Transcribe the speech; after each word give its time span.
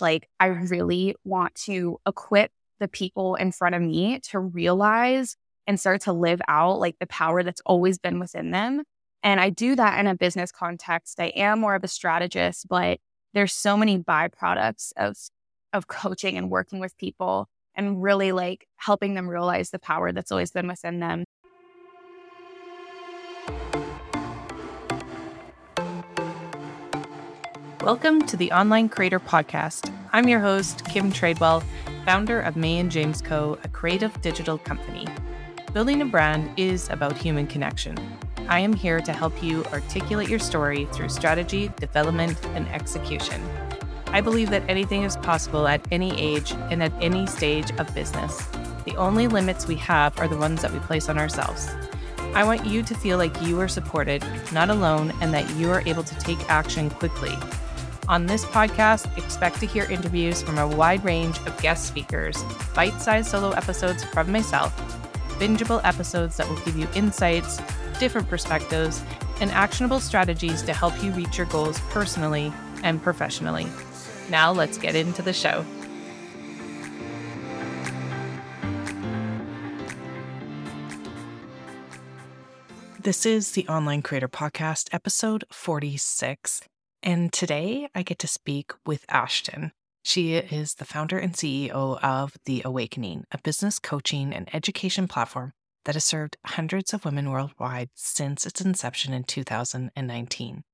like 0.00 0.28
I 0.40 0.46
really 0.46 1.14
want 1.24 1.54
to 1.66 1.98
equip 2.06 2.50
the 2.78 2.88
people 2.88 3.34
in 3.36 3.52
front 3.52 3.74
of 3.74 3.82
me 3.82 4.20
to 4.20 4.38
realize 4.38 5.36
and 5.66 5.80
start 5.80 6.02
to 6.02 6.12
live 6.12 6.40
out 6.48 6.78
like 6.78 6.96
the 6.98 7.06
power 7.06 7.42
that's 7.42 7.62
always 7.66 7.98
been 7.98 8.18
within 8.18 8.50
them. 8.50 8.82
And 9.22 9.40
I 9.40 9.50
do 9.50 9.74
that 9.74 9.98
in 9.98 10.06
a 10.06 10.14
business 10.14 10.52
context. 10.52 11.18
I 11.20 11.26
am 11.36 11.60
more 11.60 11.74
of 11.74 11.82
a 11.82 11.88
strategist, 11.88 12.68
but 12.68 13.00
there's 13.34 13.52
so 13.52 13.76
many 13.76 13.98
byproducts 13.98 14.92
of 14.96 15.16
of 15.72 15.88
coaching 15.88 16.38
and 16.38 16.50
working 16.50 16.78
with 16.78 16.96
people 16.96 17.48
and 17.74 18.02
really 18.02 18.32
like 18.32 18.66
helping 18.76 19.14
them 19.14 19.28
realize 19.28 19.70
the 19.70 19.78
power 19.78 20.12
that's 20.12 20.32
always 20.32 20.50
been 20.50 20.66
within 20.68 21.00
them. 21.00 21.24
Welcome 27.86 28.22
to 28.22 28.36
the 28.36 28.50
Online 28.50 28.88
Creator 28.88 29.20
Podcast. 29.20 29.94
I'm 30.12 30.26
your 30.26 30.40
host, 30.40 30.84
Kim 30.86 31.12
Tradewell, 31.12 31.62
founder 32.04 32.40
of 32.40 32.56
May 32.56 32.80
and 32.80 32.90
James 32.90 33.22
Co., 33.22 33.60
a 33.62 33.68
creative 33.68 34.20
digital 34.22 34.58
company. 34.58 35.06
Building 35.72 36.02
a 36.02 36.04
brand 36.04 36.50
is 36.58 36.90
about 36.90 37.16
human 37.16 37.46
connection. 37.46 37.96
I 38.48 38.58
am 38.58 38.72
here 38.72 39.00
to 39.00 39.12
help 39.12 39.40
you 39.40 39.64
articulate 39.66 40.28
your 40.28 40.40
story 40.40 40.88
through 40.92 41.10
strategy, 41.10 41.70
development, 41.76 42.44
and 42.56 42.66
execution. 42.70 43.40
I 44.08 44.20
believe 44.20 44.50
that 44.50 44.68
anything 44.68 45.04
is 45.04 45.16
possible 45.18 45.68
at 45.68 45.86
any 45.92 46.10
age 46.20 46.54
and 46.72 46.82
at 46.82 46.92
any 47.00 47.24
stage 47.28 47.70
of 47.78 47.94
business. 47.94 48.48
The 48.84 48.96
only 48.96 49.28
limits 49.28 49.68
we 49.68 49.76
have 49.76 50.18
are 50.18 50.26
the 50.26 50.36
ones 50.36 50.60
that 50.62 50.72
we 50.72 50.80
place 50.80 51.08
on 51.08 51.18
ourselves. 51.18 51.70
I 52.34 52.42
want 52.42 52.66
you 52.66 52.82
to 52.82 52.94
feel 52.96 53.16
like 53.16 53.40
you 53.42 53.60
are 53.60 53.68
supported, 53.68 54.24
not 54.52 54.70
alone, 54.70 55.12
and 55.20 55.32
that 55.32 55.48
you 55.54 55.70
are 55.70 55.84
able 55.86 56.02
to 56.02 56.14
take 56.16 56.50
action 56.50 56.90
quickly 56.90 57.38
on 58.08 58.26
this 58.26 58.44
podcast, 58.44 59.16
expect 59.18 59.60
to 59.60 59.66
hear 59.66 59.84
interviews 59.90 60.42
from 60.42 60.58
a 60.58 60.66
wide 60.66 61.04
range 61.04 61.38
of 61.46 61.60
guest 61.60 61.86
speakers, 61.86 62.42
bite 62.74 63.00
sized 63.00 63.30
solo 63.30 63.50
episodes 63.50 64.04
from 64.04 64.30
myself, 64.30 64.74
bingeable 65.38 65.80
episodes 65.84 66.36
that 66.36 66.48
will 66.48 66.60
give 66.60 66.76
you 66.76 66.86
insights, 66.94 67.60
different 67.98 68.28
perspectives, 68.28 69.02
and 69.40 69.50
actionable 69.50 70.00
strategies 70.00 70.62
to 70.62 70.72
help 70.72 71.02
you 71.02 71.10
reach 71.12 71.36
your 71.36 71.46
goals 71.48 71.80
personally 71.90 72.52
and 72.82 73.02
professionally. 73.02 73.66
Now, 74.30 74.52
let's 74.52 74.78
get 74.78 74.94
into 74.94 75.22
the 75.22 75.32
show. 75.32 75.64
This 82.98 83.24
is 83.24 83.52
the 83.52 83.68
Online 83.68 84.02
Creator 84.02 84.28
Podcast, 84.28 84.88
episode 84.92 85.44
46. 85.52 86.62
And 87.02 87.32
today 87.32 87.88
I 87.94 88.02
get 88.02 88.18
to 88.20 88.26
speak 88.26 88.72
with 88.84 89.04
Ashton. 89.08 89.72
She 90.02 90.34
is 90.34 90.74
the 90.74 90.84
founder 90.84 91.18
and 91.18 91.32
CEO 91.32 91.98
of 92.02 92.36
The 92.44 92.62
Awakening, 92.64 93.24
a 93.32 93.38
business 93.38 93.78
coaching 93.78 94.32
and 94.32 94.48
education 94.54 95.08
platform 95.08 95.52
that 95.84 95.94
has 95.94 96.04
served 96.04 96.36
hundreds 96.46 96.92
of 96.92 97.04
women 97.04 97.30
worldwide 97.30 97.90
since 97.94 98.46
its 98.46 98.60
inception 98.60 99.12
in 99.12 99.24
2019. 99.24 100.64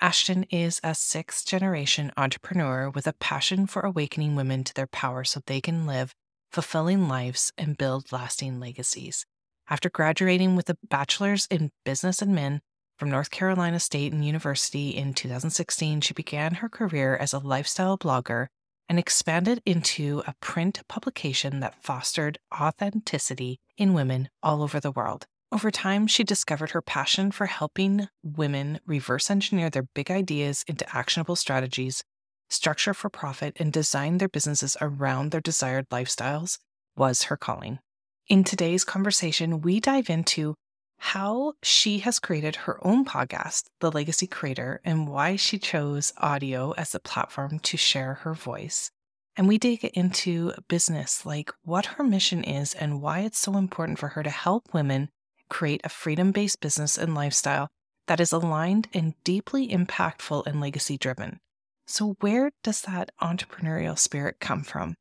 Ashton 0.00 0.44
is 0.44 0.80
a 0.84 0.94
sixth 0.94 1.46
generation 1.46 2.12
entrepreneur 2.16 2.88
with 2.88 3.06
a 3.06 3.14
passion 3.14 3.66
for 3.66 3.82
awakening 3.82 4.36
women 4.36 4.62
to 4.64 4.74
their 4.74 4.86
power 4.86 5.24
so 5.24 5.40
they 5.44 5.60
can 5.60 5.86
live 5.86 6.14
fulfilling 6.52 7.08
lives 7.08 7.52
and 7.58 7.76
build 7.76 8.12
lasting 8.12 8.60
legacies. 8.60 9.26
After 9.68 9.90
graduating 9.90 10.56
with 10.56 10.70
a 10.70 10.78
bachelor's 10.88 11.46
in 11.50 11.72
business 11.84 12.20
admin 12.20 12.60
from 12.98 13.10
North 13.10 13.30
Carolina 13.30 13.78
State 13.78 14.12
and 14.12 14.24
University 14.24 14.90
in 14.90 15.14
2016, 15.14 16.00
she 16.00 16.12
began 16.12 16.56
her 16.56 16.68
career 16.68 17.16
as 17.16 17.32
a 17.32 17.38
lifestyle 17.38 17.96
blogger 17.96 18.48
and 18.88 18.98
expanded 18.98 19.62
into 19.64 20.22
a 20.26 20.34
print 20.40 20.82
publication 20.88 21.60
that 21.60 21.80
fostered 21.82 22.38
authenticity 22.52 23.60
in 23.76 23.94
women 23.94 24.28
all 24.42 24.62
over 24.62 24.80
the 24.80 24.90
world. 24.90 25.26
Over 25.52 25.70
time, 25.70 26.06
she 26.06 26.24
discovered 26.24 26.70
her 26.70 26.82
passion 26.82 27.30
for 27.30 27.46
helping 27.46 28.08
women 28.22 28.80
reverse 28.84 29.30
engineer 29.30 29.70
their 29.70 29.86
big 29.94 30.10
ideas 30.10 30.64
into 30.66 30.84
actionable 30.94 31.36
strategies, 31.36 32.02
structure 32.50 32.94
for 32.94 33.08
profit, 33.08 33.56
and 33.60 33.72
design 33.72 34.18
their 34.18 34.28
businesses 34.28 34.76
around 34.80 35.30
their 35.30 35.40
desired 35.40 35.88
lifestyles 35.90 36.58
was 36.96 37.24
her 37.24 37.36
calling. 37.36 37.78
In 38.26 38.44
today's 38.44 38.84
conversation, 38.84 39.60
we 39.62 39.80
dive 39.80 40.10
into 40.10 40.54
how 40.98 41.54
she 41.62 42.00
has 42.00 42.18
created 42.18 42.56
her 42.56 42.84
own 42.84 43.04
podcast, 43.04 43.64
The 43.80 43.90
Legacy 43.90 44.26
Creator, 44.26 44.80
and 44.84 45.08
why 45.08 45.36
she 45.36 45.58
chose 45.58 46.12
audio 46.18 46.72
as 46.72 46.90
the 46.90 47.00
platform 47.00 47.60
to 47.60 47.76
share 47.76 48.14
her 48.14 48.34
voice. 48.34 48.90
And 49.36 49.46
we 49.46 49.58
dig 49.58 49.84
into 49.84 50.52
business, 50.66 51.24
like 51.24 51.52
what 51.62 51.86
her 51.86 52.04
mission 52.04 52.42
is 52.42 52.74
and 52.74 53.00
why 53.00 53.20
it's 53.20 53.38
so 53.38 53.56
important 53.56 53.98
for 53.98 54.08
her 54.08 54.22
to 54.22 54.30
help 54.30 54.74
women 54.74 55.08
create 55.48 55.80
a 55.84 55.88
freedom 55.88 56.32
based 56.32 56.60
business 56.60 56.98
and 56.98 57.14
lifestyle 57.14 57.68
that 58.08 58.20
is 58.20 58.32
aligned 58.32 58.88
and 58.92 59.14
deeply 59.22 59.68
impactful 59.68 60.46
and 60.46 60.60
legacy 60.60 60.98
driven. 60.98 61.38
So, 61.86 62.16
where 62.20 62.50
does 62.62 62.82
that 62.82 63.10
entrepreneurial 63.22 63.98
spirit 63.98 64.40
come 64.40 64.62
from? 64.62 64.94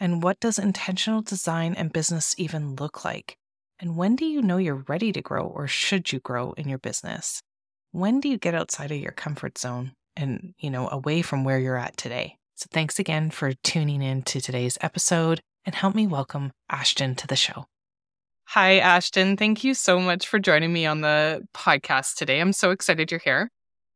And 0.00 0.22
what 0.22 0.40
does 0.40 0.58
intentional 0.58 1.22
design 1.22 1.74
and 1.74 1.92
business 1.92 2.34
even 2.38 2.74
look 2.74 3.04
like? 3.04 3.36
And 3.82 3.96
when 3.96 4.14
do 4.14 4.24
you 4.24 4.42
know 4.42 4.58
you're 4.58 4.84
ready 4.86 5.10
to 5.10 5.20
grow 5.20 5.42
or 5.44 5.66
should 5.66 6.12
you 6.12 6.20
grow 6.20 6.52
in 6.52 6.68
your 6.68 6.78
business? 6.78 7.42
When 7.90 8.20
do 8.20 8.28
you 8.28 8.38
get 8.38 8.54
outside 8.54 8.92
of 8.92 8.98
your 8.98 9.10
comfort 9.10 9.58
zone 9.58 9.90
and, 10.14 10.54
you 10.56 10.70
know, 10.70 10.88
away 10.88 11.20
from 11.20 11.42
where 11.42 11.58
you're 11.58 11.76
at 11.76 11.96
today? 11.96 12.36
So 12.54 12.68
thanks 12.70 13.00
again 13.00 13.32
for 13.32 13.54
tuning 13.64 14.00
in 14.00 14.22
to 14.22 14.40
today's 14.40 14.78
episode 14.82 15.40
and 15.66 15.74
help 15.74 15.96
me 15.96 16.06
welcome 16.06 16.52
Ashton 16.70 17.16
to 17.16 17.26
the 17.26 17.34
show. 17.34 17.64
Hi, 18.50 18.78
Ashton. 18.78 19.36
Thank 19.36 19.64
you 19.64 19.74
so 19.74 19.98
much 19.98 20.28
for 20.28 20.38
joining 20.38 20.72
me 20.72 20.86
on 20.86 21.00
the 21.00 21.42
podcast 21.52 22.14
today. 22.14 22.38
I'm 22.38 22.52
so 22.52 22.70
excited 22.70 23.10
you're 23.10 23.18
here. 23.18 23.50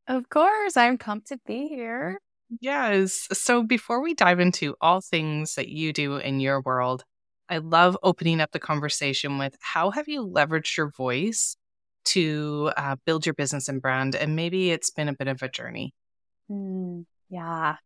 Of 0.08 0.28
course, 0.30 0.76
I'm 0.76 0.98
pumped 0.98 1.28
to 1.28 1.38
be 1.46 1.68
here. 1.68 2.18
Yes. 2.60 3.28
So 3.32 3.62
before 3.62 4.02
we 4.02 4.14
dive 4.14 4.40
into 4.40 4.74
all 4.80 5.00
things 5.00 5.54
that 5.54 5.68
you 5.68 5.92
do 5.92 6.16
in 6.16 6.40
your 6.40 6.60
world, 6.60 7.04
I 7.48 7.58
love 7.58 7.96
opening 8.02 8.40
up 8.40 8.52
the 8.52 8.58
conversation 8.58 9.38
with 9.38 9.56
how 9.60 9.90
have 9.90 10.08
you 10.08 10.26
leveraged 10.26 10.76
your 10.76 10.90
voice 10.90 11.56
to 12.06 12.72
uh, 12.76 12.96
build 13.04 13.26
your 13.26 13.34
business 13.34 13.68
and 13.68 13.80
brand? 13.80 14.14
And 14.14 14.36
maybe 14.36 14.70
it's 14.70 14.90
been 14.90 15.08
a 15.08 15.14
bit 15.14 15.28
of 15.28 15.42
a 15.42 15.48
journey. 15.48 15.94
Mm, 16.50 17.06
yeah. 17.28 17.76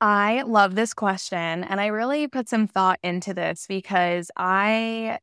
I 0.00 0.42
love 0.42 0.74
this 0.74 0.94
question. 0.94 1.64
And 1.64 1.80
I 1.80 1.86
really 1.86 2.28
put 2.28 2.48
some 2.48 2.68
thought 2.68 2.98
into 3.02 3.34
this 3.34 3.66
because 3.68 4.30
I 4.36 5.18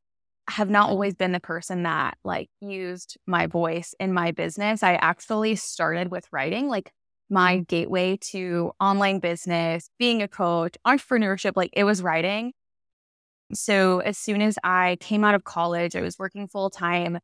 have 0.48 0.70
not 0.70 0.90
always 0.90 1.16
been 1.16 1.32
the 1.32 1.40
person 1.40 1.84
that 1.84 2.18
like 2.24 2.50
used 2.62 3.18
my 3.26 3.48
voice 3.48 3.96
in 4.00 4.14
my 4.14 4.32
business. 4.32 4.84
I 4.84 4.96
actually 4.96 5.56
started 5.56 6.12
with 6.12 6.28
writing, 6.32 6.68
like 6.68 6.92
my 7.30 7.60
gateway 7.60 8.18
to 8.18 8.72
online 8.80 9.20
business, 9.20 9.90
being 9.98 10.22
a 10.22 10.28
coach, 10.28 10.76
entrepreneurship, 10.86 11.54
like 11.56 11.72
it 11.74 11.84
was 11.84 12.02
writing. 12.04 12.54
So 13.54 14.00
as 14.00 14.18
soon 14.18 14.42
as 14.42 14.58
I 14.64 14.98
came 15.00 15.24
out 15.24 15.36
of 15.36 15.44
college, 15.44 15.96
I 15.96 16.02
was 16.02 16.18
working 16.20 16.48
full 16.48 16.70
time 16.70 17.20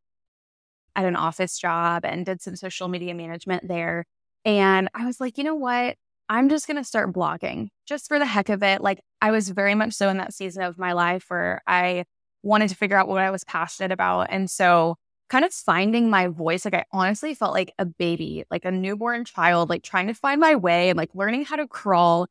at 0.95 1.05
an 1.05 1.15
office 1.15 1.57
job 1.57 2.05
and 2.05 2.25
did 2.25 2.41
some 2.41 2.55
social 2.55 2.87
media 2.87 3.13
management 3.15 3.67
there. 3.67 4.05
And 4.45 4.89
I 4.93 5.05
was 5.05 5.19
like, 5.21 5.37
you 5.37 5.43
know 5.43 5.55
what? 5.55 5.95
I'm 6.29 6.49
just 6.49 6.67
going 6.67 6.77
to 6.77 6.83
start 6.83 7.13
blogging 7.13 7.69
just 7.85 8.07
for 8.07 8.19
the 8.19 8.25
heck 8.25 8.49
of 8.49 8.63
it. 8.63 8.81
Like, 8.81 8.99
I 9.21 9.31
was 9.31 9.49
very 9.49 9.75
much 9.75 9.93
so 9.93 10.09
in 10.09 10.17
that 10.17 10.33
season 10.33 10.63
of 10.63 10.77
my 10.77 10.93
life 10.93 11.25
where 11.27 11.61
I 11.67 12.05
wanted 12.43 12.69
to 12.69 12.75
figure 12.75 12.97
out 12.97 13.07
what 13.07 13.21
I 13.21 13.31
was 13.31 13.43
passionate 13.43 13.91
about. 13.91 14.27
And 14.29 14.49
so, 14.49 14.95
kind 15.29 15.45
of 15.45 15.53
finding 15.53 16.09
my 16.09 16.27
voice, 16.27 16.65
like, 16.65 16.73
I 16.73 16.85
honestly 16.91 17.33
felt 17.35 17.53
like 17.53 17.73
a 17.79 17.85
baby, 17.85 18.43
like 18.51 18.65
a 18.65 18.71
newborn 18.71 19.25
child, 19.25 19.69
like 19.69 19.83
trying 19.83 20.07
to 20.07 20.13
find 20.13 20.39
my 20.41 20.55
way 20.55 20.89
and 20.89 20.97
like 20.97 21.09
learning 21.13 21.45
how 21.45 21.57
to 21.57 21.67
crawl. 21.67 22.27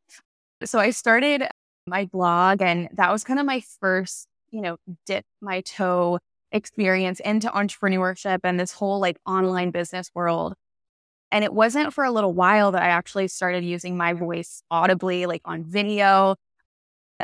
So, 0.64 0.78
I 0.78 0.90
started 0.90 1.44
my 1.90 2.06
blog. 2.06 2.62
And 2.62 2.88
that 2.94 3.12
was 3.12 3.24
kind 3.24 3.38
of 3.38 3.44
my 3.44 3.62
first, 3.80 4.26
you 4.50 4.62
know, 4.62 4.78
dip 5.06 5.26
my 5.42 5.60
toe 5.60 6.18
experience 6.52 7.20
into 7.20 7.48
entrepreneurship 7.48 8.40
and 8.44 8.58
this 8.58 8.72
whole 8.72 9.00
like 9.00 9.18
online 9.26 9.70
business 9.70 10.10
world. 10.14 10.54
And 11.32 11.44
it 11.44 11.52
wasn't 11.52 11.94
for 11.94 12.04
a 12.04 12.10
little 12.10 12.32
while 12.32 12.72
that 12.72 12.82
I 12.82 12.88
actually 12.88 13.28
started 13.28 13.64
using 13.64 13.96
my 13.96 14.14
voice 14.14 14.62
audibly, 14.70 15.26
like 15.26 15.42
on 15.44 15.62
video. 15.64 16.36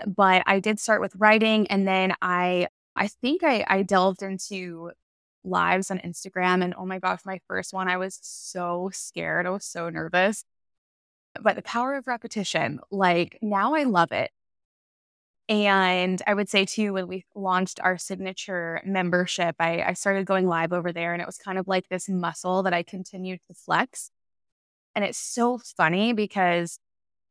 But 0.06 0.42
I 0.46 0.60
did 0.60 0.78
start 0.78 1.00
with 1.00 1.16
writing. 1.16 1.66
And 1.68 1.88
then 1.88 2.14
I, 2.22 2.68
I 2.94 3.08
think 3.08 3.42
I, 3.42 3.64
I 3.66 3.82
delved 3.82 4.22
into 4.22 4.92
lives 5.42 5.90
on 5.90 5.98
Instagram. 5.98 6.62
And 6.62 6.74
oh 6.76 6.86
my 6.86 6.98
gosh, 6.98 7.20
my 7.24 7.40
first 7.48 7.72
one, 7.72 7.88
I 7.88 7.96
was 7.96 8.18
so 8.22 8.90
scared. 8.92 9.46
I 9.46 9.50
was 9.50 9.64
so 9.64 9.88
nervous. 9.88 10.44
But 11.40 11.56
the 11.56 11.62
power 11.62 11.96
of 11.96 12.06
repetition, 12.06 12.80
like 12.90 13.38
now 13.42 13.74
I 13.74 13.84
love 13.84 14.12
it. 14.12 14.30
And 15.48 16.20
I 16.26 16.34
would 16.34 16.48
say 16.48 16.64
too, 16.64 16.94
when 16.94 17.06
we 17.06 17.24
launched 17.34 17.78
our 17.80 17.98
signature 17.98 18.80
membership, 18.84 19.54
I, 19.60 19.82
I, 19.82 19.92
started 19.92 20.26
going 20.26 20.48
live 20.48 20.72
over 20.72 20.92
there 20.92 21.12
and 21.12 21.22
it 21.22 21.26
was 21.26 21.38
kind 21.38 21.56
of 21.56 21.68
like 21.68 21.88
this 21.88 22.08
muscle 22.08 22.64
that 22.64 22.74
I 22.74 22.82
continued 22.82 23.38
to 23.46 23.54
flex. 23.54 24.10
And 24.96 25.04
it's 25.04 25.18
so 25.18 25.58
funny 25.76 26.12
because, 26.14 26.80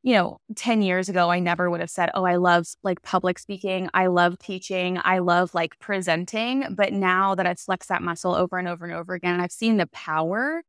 you 0.02 0.14
know, 0.14 0.38
10 0.56 0.82
years 0.82 1.10
ago, 1.10 1.30
I 1.30 1.40
never 1.40 1.70
would 1.70 1.82
have 1.82 1.90
said, 1.90 2.10
Oh, 2.14 2.24
I 2.24 2.38
love 2.38 2.68
like 2.84 3.02
public 3.02 3.38
speaking. 3.38 3.90
I 3.94 4.08
love 4.08 4.40
teaching. 4.40 4.98
I 5.04 5.20
love 5.20 5.54
like 5.54 5.78
presenting. 5.80 6.74
But 6.76 6.94
now 6.94 7.36
that 7.36 7.46
I've 7.46 7.60
flexed 7.60 7.90
that 7.90 8.02
muscle 8.04 8.34
over 8.34 8.58
and 8.58 8.68
over 8.68 8.86
and 8.86 8.94
over 8.94 9.14
again, 9.14 9.34
and 9.34 9.42
I've 9.42 9.52
seen 9.52 9.76
the 9.76 9.88
power 9.88 10.62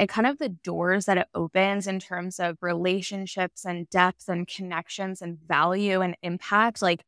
and 0.00 0.08
kind 0.08 0.26
of 0.26 0.38
the 0.38 0.48
doors 0.48 1.04
that 1.04 1.18
it 1.18 1.28
opens 1.34 1.86
in 1.86 2.00
terms 2.00 2.40
of 2.40 2.56
relationships 2.62 3.66
and 3.66 3.88
depth 3.90 4.30
and 4.30 4.48
connections 4.48 5.20
and 5.20 5.38
value 5.46 6.00
and 6.00 6.16
impact, 6.22 6.80
like 6.80 7.04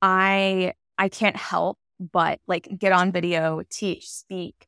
I, 0.00 0.72
I 0.96 1.10
can't 1.10 1.36
help 1.36 1.78
but 2.00 2.40
like 2.46 2.66
get 2.78 2.92
on 2.92 3.12
video, 3.12 3.60
teach, 3.68 4.08
speak. 4.08 4.66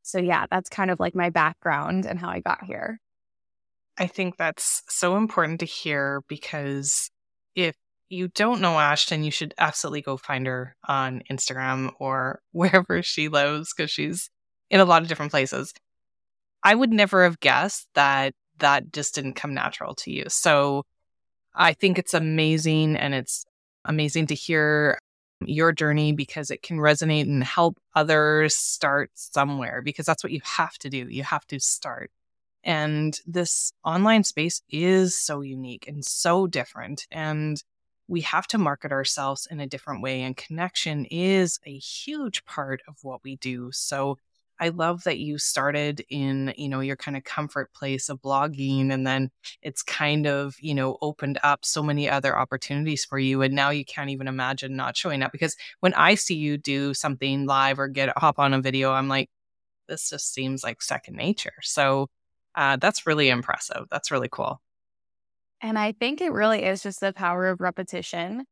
So 0.00 0.18
yeah, 0.18 0.46
that's 0.50 0.70
kind 0.70 0.90
of 0.90 0.98
like 0.98 1.14
my 1.14 1.28
background 1.28 2.06
and 2.06 2.18
how 2.18 2.30
I 2.30 2.40
got 2.40 2.64
here. 2.64 2.98
I 3.98 4.06
think 4.06 4.38
that's 4.38 4.82
so 4.88 5.18
important 5.18 5.60
to 5.60 5.66
hear 5.66 6.22
because 6.26 7.10
if 7.54 7.76
you 8.08 8.28
don't 8.28 8.62
know 8.62 8.78
Ashton, 8.78 9.24
you 9.24 9.30
should 9.30 9.52
absolutely 9.58 10.00
go 10.00 10.16
find 10.16 10.46
her 10.46 10.74
on 10.88 11.22
Instagram 11.30 11.92
or 12.00 12.40
wherever 12.52 13.02
she 13.02 13.28
lives 13.28 13.74
because 13.76 13.90
she's 13.90 14.30
in 14.70 14.80
a 14.80 14.86
lot 14.86 15.02
of 15.02 15.08
different 15.08 15.32
places. 15.32 15.74
I 16.62 16.74
would 16.74 16.92
never 16.92 17.24
have 17.24 17.40
guessed 17.40 17.88
that 17.94 18.34
that 18.58 18.92
just 18.92 19.14
didn't 19.14 19.34
come 19.34 19.54
natural 19.54 19.94
to 19.96 20.12
you. 20.12 20.24
So 20.28 20.84
I 21.54 21.72
think 21.72 21.98
it's 21.98 22.14
amazing 22.14 22.96
and 22.96 23.14
it's 23.14 23.44
amazing 23.84 24.26
to 24.28 24.34
hear 24.34 24.98
your 25.44 25.72
journey 25.72 26.12
because 26.12 26.50
it 26.50 26.62
can 26.62 26.78
resonate 26.78 27.22
and 27.22 27.42
help 27.42 27.78
others 27.94 28.54
start 28.54 29.10
somewhere 29.14 29.82
because 29.82 30.06
that's 30.06 30.22
what 30.22 30.32
you 30.32 30.40
have 30.44 30.78
to 30.78 30.88
do. 30.88 31.08
You 31.08 31.24
have 31.24 31.46
to 31.48 31.58
start. 31.58 32.10
And 32.64 33.18
this 33.26 33.72
online 33.84 34.22
space 34.24 34.62
is 34.70 35.18
so 35.18 35.40
unique 35.40 35.86
and 35.88 36.04
so 36.04 36.46
different. 36.46 37.06
And 37.10 37.62
we 38.06 38.20
have 38.20 38.46
to 38.48 38.58
market 38.58 38.92
ourselves 38.92 39.48
in 39.50 39.58
a 39.58 39.66
different 39.66 40.02
way. 40.02 40.22
And 40.22 40.36
connection 40.36 41.06
is 41.06 41.58
a 41.66 41.76
huge 41.76 42.44
part 42.44 42.82
of 42.86 42.96
what 43.02 43.24
we 43.24 43.36
do. 43.36 43.70
So 43.72 44.18
I 44.62 44.68
love 44.68 45.02
that 45.02 45.18
you 45.18 45.38
started 45.38 46.04
in, 46.08 46.54
you 46.56 46.68
know, 46.68 46.78
your 46.78 46.94
kind 46.94 47.16
of 47.16 47.24
comfort 47.24 47.72
place 47.74 48.08
of 48.08 48.22
blogging 48.22 48.92
and 48.92 49.04
then 49.04 49.32
it's 49.60 49.82
kind 49.82 50.24
of, 50.24 50.54
you 50.60 50.72
know, 50.72 50.98
opened 51.02 51.40
up 51.42 51.64
so 51.64 51.82
many 51.82 52.08
other 52.08 52.38
opportunities 52.38 53.04
for 53.04 53.18
you. 53.18 53.42
And 53.42 53.56
now 53.56 53.70
you 53.70 53.84
can't 53.84 54.10
even 54.10 54.28
imagine 54.28 54.76
not 54.76 54.96
showing 54.96 55.20
up 55.20 55.32
because 55.32 55.56
when 55.80 55.94
I 55.94 56.14
see 56.14 56.36
you 56.36 56.58
do 56.58 56.94
something 56.94 57.44
live 57.44 57.80
or 57.80 57.88
get 57.88 58.16
hop 58.16 58.38
on 58.38 58.54
a 58.54 58.60
video, 58.60 58.92
I'm 58.92 59.08
like, 59.08 59.30
this 59.88 60.10
just 60.10 60.32
seems 60.32 60.62
like 60.62 60.80
second 60.80 61.16
nature. 61.16 61.54
So 61.62 62.06
uh, 62.54 62.76
that's 62.76 63.04
really 63.04 63.30
impressive. 63.30 63.86
That's 63.90 64.12
really 64.12 64.28
cool. 64.30 64.62
And 65.60 65.76
I 65.76 65.90
think 65.90 66.20
it 66.20 66.30
really 66.30 66.62
is 66.62 66.84
just 66.84 67.00
the 67.00 67.12
power 67.12 67.48
of 67.48 67.60
repetition. 67.60 68.44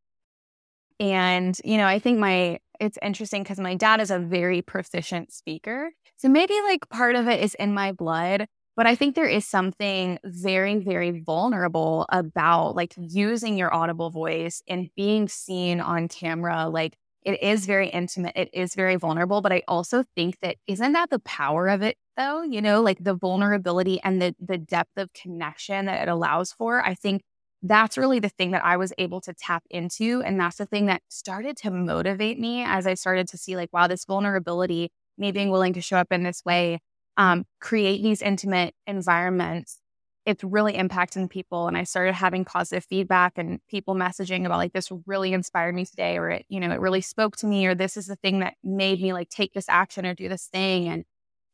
And, 1.01 1.59
you 1.65 1.79
know, 1.79 1.87
I 1.87 1.99
think 1.99 2.19
my, 2.19 2.61
it's 2.79 2.99
interesting 3.03 3.43
because 3.43 3.59
my 3.59 3.75
dad 3.75 4.01
is 4.01 4.11
a 4.11 4.19
very 4.19 4.63
proficient 4.63 5.33
speaker. 5.33 5.91
So 6.19 6.29
maybe 6.29 6.55
like 6.65 6.89
part 6.91 7.17
of 7.17 7.27
it 7.29 7.43
is 7.43 7.55
in 7.55 7.73
my 7.75 7.93
blood, 7.93 8.47
but 8.77 8.87
I 8.87 8.95
think 8.95 9.15
there 9.15 9.27
is 9.27 9.47
something 9.47 10.19
very, 10.25 10.77
very 10.77 11.23
vulnerable 11.23 12.07
about 12.11 12.77
like 12.77 12.95
using 12.99 13.57
your 13.59 13.75
audible 13.75 14.11
voice 14.11 14.63
and 14.69 14.91
being 14.97 15.29
seen 15.29 15.81
on 15.81 16.09
camera. 16.09 16.69
Like 16.69 16.97
it 17.23 17.43
is 17.43 17.67
very 17.67 17.89
intimate, 17.89 18.33
it 18.37 18.51
is 18.53 18.75
very 18.75 18.97
vulnerable, 18.97 19.41
but 19.43 19.53
I 19.53 19.63
also 19.69 20.05
think 20.15 20.39
that 20.41 20.57
isn't 20.67 20.93
that 20.93 21.11
the 21.11 21.19
power 21.21 21.69
of 21.69 21.83
it 21.83 21.97
though? 22.17 22.43
You 22.43 22.63
know, 22.63 22.83
like 22.83 23.03
the 23.03 23.15
vulnerability 23.15 24.01
and 24.03 24.21
the 24.21 24.35
the 24.41 24.59
depth 24.59 24.97
of 24.97 25.13
connection 25.15 25.87
that 25.87 26.03
it 26.03 26.11
allows 26.11 26.53
for. 26.53 26.83
I 26.85 26.95
think 26.95 27.23
that's 27.63 27.99
really 27.99 28.19
the 28.21 28.29
thing 28.31 28.53
that 28.53 28.65
I 28.65 28.77
was 28.77 28.93
able 28.99 29.21
to 29.23 29.35
tap 29.35 29.65
into 29.71 30.23
and 30.25 30.41
that's 30.41 30.57
the 30.57 30.67
thing 30.67 30.87
that 30.87 31.03
started 31.09 31.57
to 31.59 31.71
motivate 31.71 32.39
me 32.39 32.63
as 32.65 32.87
I 32.87 32.95
started 32.95 33.29
to 33.29 33.39
see 33.39 33.57
like 33.57 33.71
wow, 33.73 33.87
this 33.87 34.05
vulnerability, 34.05 34.91
me 35.19 35.33
being 35.33 35.51
willing 35.51 35.75
to 35.75 35.83
show 35.83 35.99
up 35.99 36.09
in 36.13 36.23
this 36.23 36.43
way, 36.45 36.81
um, 37.17 37.45
create 37.61 38.03
these 38.03 38.23
intimate 38.23 38.75
environments 38.87 39.79
it's 40.27 40.45
really 40.45 40.75
impacting 40.75 41.29
people. 41.31 41.67
And 41.67 41.77
I 41.77 41.85
started 41.85 42.13
having 42.15 42.45
positive 42.45 42.85
feedback 42.85 43.39
and 43.39 43.59
people 43.69 43.95
messaging 43.95 44.45
about 44.45 44.59
like, 44.59 44.73
this 44.73 44.93
really 45.07 45.33
inspired 45.33 45.75
me 45.75 45.87
today, 45.87 46.19
or 46.19 46.29
it, 46.31 46.45
you 46.49 46.61
know, 46.61 46.71
it 46.71 46.81
really 46.81 47.01
spoke 47.01 47.37
to 47.39 47.47
me, 47.47 47.67
or 47.67 47.75
this 47.75 47.97
is 47.97 48.07
the 48.07 48.17
thing 48.17 48.41
that 48.41 48.55
made 48.63 49.01
me 49.01 49.13
like 49.13 49.31
take 49.31 49.55
this 49.55 49.69
action 49.69 50.05
or 50.07 50.15
do 50.15 50.29
this 50.29 50.47
thing. 50.47 50.89
And 50.89 51.05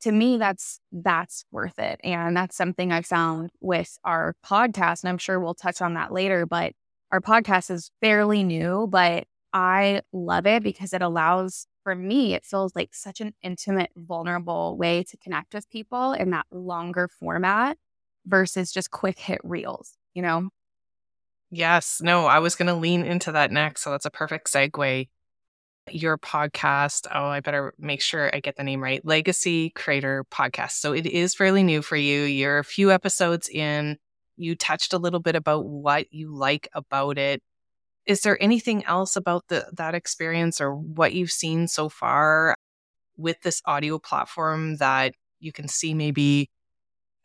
to 0.07 0.13
me, 0.13 0.39
that's, 0.39 0.79
that's 0.93 1.45
worth 1.51 1.81
it. 1.81 2.01
And 2.05 2.37
that's 2.37 2.57
something 2.57 2.93
I 2.93 3.03
found 3.03 3.51
with 3.61 3.99
our 4.05 4.37
podcast. 4.47 5.03
And 5.03 5.09
I'm 5.09 5.19
sure 5.19 5.41
we'll 5.41 5.55
touch 5.55 5.83
on 5.83 5.95
that 5.95 6.13
later, 6.13 6.47
but 6.47 6.75
our 7.11 7.21
podcast 7.21 7.73
is 7.73 7.91
fairly 8.01 8.45
new, 8.45 8.87
but 8.89 9.25
I 9.53 10.03
love 10.13 10.47
it 10.47 10.63
because 10.63 10.93
it 10.93 11.03
allows 11.03 11.67
for 11.83 11.97
me, 11.97 12.35
it 12.35 12.45
feels 12.45 12.77
like 12.77 12.95
such 12.95 13.21
an 13.21 13.35
intimate, 13.43 13.91
vulnerable 13.97 14.77
way 14.77 15.03
to 15.03 15.17
connect 15.17 15.55
with 15.55 15.69
people 15.71 16.13
in 16.13 16.31
that 16.31 16.47
longer 16.53 17.09
format 17.09 17.77
versus 18.25 18.71
just 18.71 18.93
quick 18.93 19.19
hit 19.19 19.41
reels, 19.43 19.95
you 20.15 20.23
know? 20.23 20.51
Yes. 21.51 22.01
No, 22.01 22.27
I 22.27 22.39
was 22.39 22.55
going 22.55 22.69
to 22.69 22.75
lean 22.75 23.03
into 23.03 23.33
that 23.33 23.51
next. 23.51 23.83
So 23.83 23.91
that's 23.91 24.07
a 24.07 24.11
perfect 24.11 24.53
segue. 24.53 25.09
Your 25.89 26.19
podcast, 26.19 27.07
oh, 27.15 27.27
I 27.27 27.39
better 27.39 27.73
make 27.79 28.01
sure 28.01 28.29
I 28.35 28.41
get 28.41 28.57
the 28.57 28.65
name 28.65 28.83
right 28.83 29.05
Legacy 29.05 29.71
Creator 29.71 30.25
Podcast. 30.33 30.73
So 30.73 30.93
it 30.93 31.07
is 31.07 31.35
fairly 31.35 31.63
new 31.63 31.81
for 31.81 31.97
you. 31.97 32.23
You're 32.23 32.59
a 32.59 32.65
few 32.65 32.91
episodes 32.91 33.49
in. 33.49 33.97
You 34.37 34.57
touched 34.57 34.93
a 34.93 34.99
little 34.99 35.21
bit 35.21 35.37
about 35.37 35.65
what 35.67 36.13
you 36.13 36.35
like 36.35 36.69
about 36.75 37.19
it. 37.19 37.41
Is 38.05 38.23
there 38.23 38.41
anything 38.43 38.85
else 38.85 39.15
about 39.15 39.45
the, 39.49 39.69
that 39.75 39.95
experience 39.95 40.61
or 40.61 40.75
what 40.75 41.15
you've 41.15 41.31
seen 41.31 41.69
so 41.69 41.89
far 41.89 42.57
with 43.17 43.41
this 43.43 43.63
audio 43.65 43.99
platform 44.01 44.77
that 44.79 45.15
you 45.39 45.53
can 45.53 45.69
see 45.69 45.95
maybe 45.95 46.51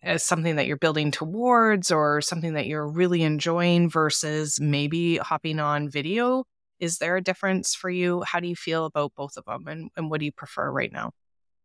as 0.03 0.23
something 0.23 0.55
that 0.57 0.67
you're 0.67 0.77
building 0.77 1.11
towards 1.11 1.91
or 1.91 2.21
something 2.21 2.53
that 2.53 2.67
you're 2.67 2.87
really 2.87 3.23
enjoying 3.23 3.89
versus 3.89 4.59
maybe 4.61 5.17
hopping 5.17 5.59
on 5.59 5.89
video? 5.89 6.45
Is 6.81 6.97
there 6.97 7.15
a 7.15 7.21
difference 7.21 7.73
for 7.75 7.89
you? 7.89 8.23
How 8.23 8.41
do 8.41 8.47
you 8.47 8.55
feel 8.55 8.85
about 8.85 9.13
both 9.15 9.37
of 9.37 9.45
them 9.45 9.67
and, 9.67 9.89
and 9.95 10.09
what 10.09 10.19
do 10.19 10.25
you 10.25 10.31
prefer 10.31 10.69
right 10.69 10.91
now? 10.91 11.11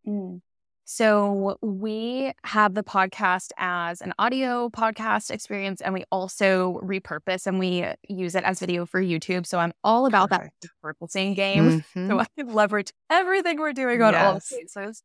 Mm. 0.07 0.43
So, 0.89 1.59
we 1.63 2.33
have 2.45 2.75
the 2.75 2.85
podcast 2.85 3.51
as 3.59 4.01
an 4.01 4.13
audio 4.21 4.69
podcast 4.69 5.33
experience, 5.33 5.81
and 5.81 5.93
we 5.93 6.05
also 6.13 6.81
repurpose 6.81 7.49
and 7.49 7.59
we 7.59 7.85
use 8.09 8.37
it 8.37 8.45
as 8.45 8.61
video 8.61 8.87
for 8.87 9.03
YouTube. 9.03 9.47
So, 9.47 9.59
I'm 9.59 9.73
all 9.83 10.07
about 10.07 10.31
Perfect. 10.31 10.55
that 10.63 10.71
repurposing 10.85 11.35
game. 11.35 11.83
Mm-hmm. 11.83 12.09
So, 12.09 12.21
I 12.21 12.27
can 12.39 12.55
leverage 12.55 12.93
everything 13.11 13.59
we're 13.59 13.73
doing 13.73 14.01
on 14.01 14.13
yes. 14.13 14.23
all 14.23 14.59
places. 14.59 15.03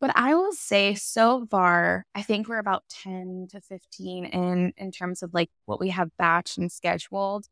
But 0.00 0.12
I 0.14 0.34
will 0.34 0.52
say 0.52 0.94
so 0.94 1.46
far, 1.50 2.06
I 2.14 2.22
think 2.22 2.48
we're 2.48 2.58
about 2.58 2.84
10 2.88 3.48
to 3.50 3.60
15 3.60 4.24
in 4.24 4.72
in 4.78 4.90
terms 4.90 5.22
of 5.22 5.34
like 5.34 5.50
what 5.66 5.80
we 5.80 5.90
have 5.90 6.08
batched 6.18 6.56
and 6.56 6.72
scheduled. 6.72 7.46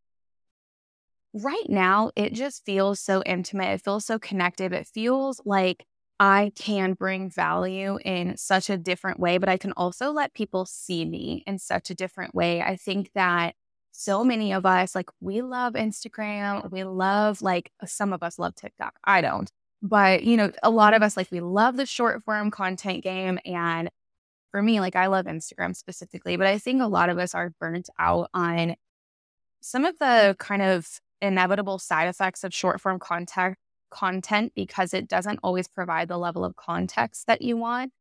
Right 1.35 1.69
now, 1.69 2.13
it 2.15 2.33
just 2.33 2.65
feels 2.65 3.01
so 3.01 3.23
intimate. 3.27 3.75
It 3.75 3.83
feels 3.83 4.05
so 4.05 4.19
connected. 4.21 4.73
It 4.73 4.87
feels 4.87 5.41
like 5.45 5.85
I 6.21 6.53
can 6.55 6.93
bring 6.95 7.29
value 7.29 7.99
in 8.05 8.37
such 8.37 8.71
a 8.71 8.77
different 8.79 9.19
way, 9.19 9.39
but 9.39 9.49
I 9.49 9.57
can 9.57 9.73
also 9.73 10.13
let 10.13 10.33
people 10.33 10.65
see 10.65 11.05
me 11.05 11.43
in 11.47 11.59
such 11.59 11.91
a 11.91 11.95
different 11.95 12.37
way. 12.37 12.63
I 12.63 12.77
think 12.77 13.11
that 13.15 13.57
so 13.91 14.23
many 14.23 14.53
of 14.53 14.65
us, 14.65 14.95
like, 14.95 15.11
we 15.21 15.43
love 15.43 15.75
Instagram. 15.75 16.71
We 16.71 16.85
love, 16.85 17.43
like, 17.43 17.73
some 17.85 18.13
of 18.13 18.23
us 18.23 18.39
love 18.39 18.55
TikTok. 18.55 18.95
I 19.05 19.21
don't. 19.21 19.51
But, 19.83 20.23
you 20.23 20.37
know, 20.37 20.53
a 20.63 20.71
lot 20.71 20.95
of 20.95 21.03
us, 21.03 21.17
like, 21.17 21.31
we 21.33 21.41
love 21.41 21.77
the 21.77 21.87
short 21.87 22.23
form 22.25 22.53
content 22.53 23.03
game. 23.03 23.41
And 23.45 23.91
for 24.53 24.63
me, 24.63 24.81
like, 24.81 24.97
I 24.97 25.07
love 25.09 25.27
Instagram 25.27 25.75
specifically, 25.77 26.37
but 26.37 26.47
I 26.47 26.59
think 26.59 26.81
a 26.81 26.87
lot 26.87 27.09
of 27.09 27.19
us 27.19 27.35
are 27.35 27.53
burnt 27.61 27.91
out 27.99 28.31
on 28.35 28.77
some 29.61 29.85
of 29.85 29.99
the 29.99 30.37
kind 30.39 30.63
of 30.63 31.01
inevitable 31.21 31.79
side 31.79 32.09
effects 32.09 32.45
of 32.45 32.55
short 32.55 32.81
form 32.81 32.99
content 32.99 33.57
content 33.91 34.53
because 34.57 34.93
it 34.93 35.09
doesn't 35.09 35.39
always 35.43 35.69
provide 35.69 36.09
the 36.09 36.19
level 36.19 36.45
of 36.45 36.57
context 36.57 37.27
that 37.27 37.43
you 37.43 37.57
want. 37.57 37.93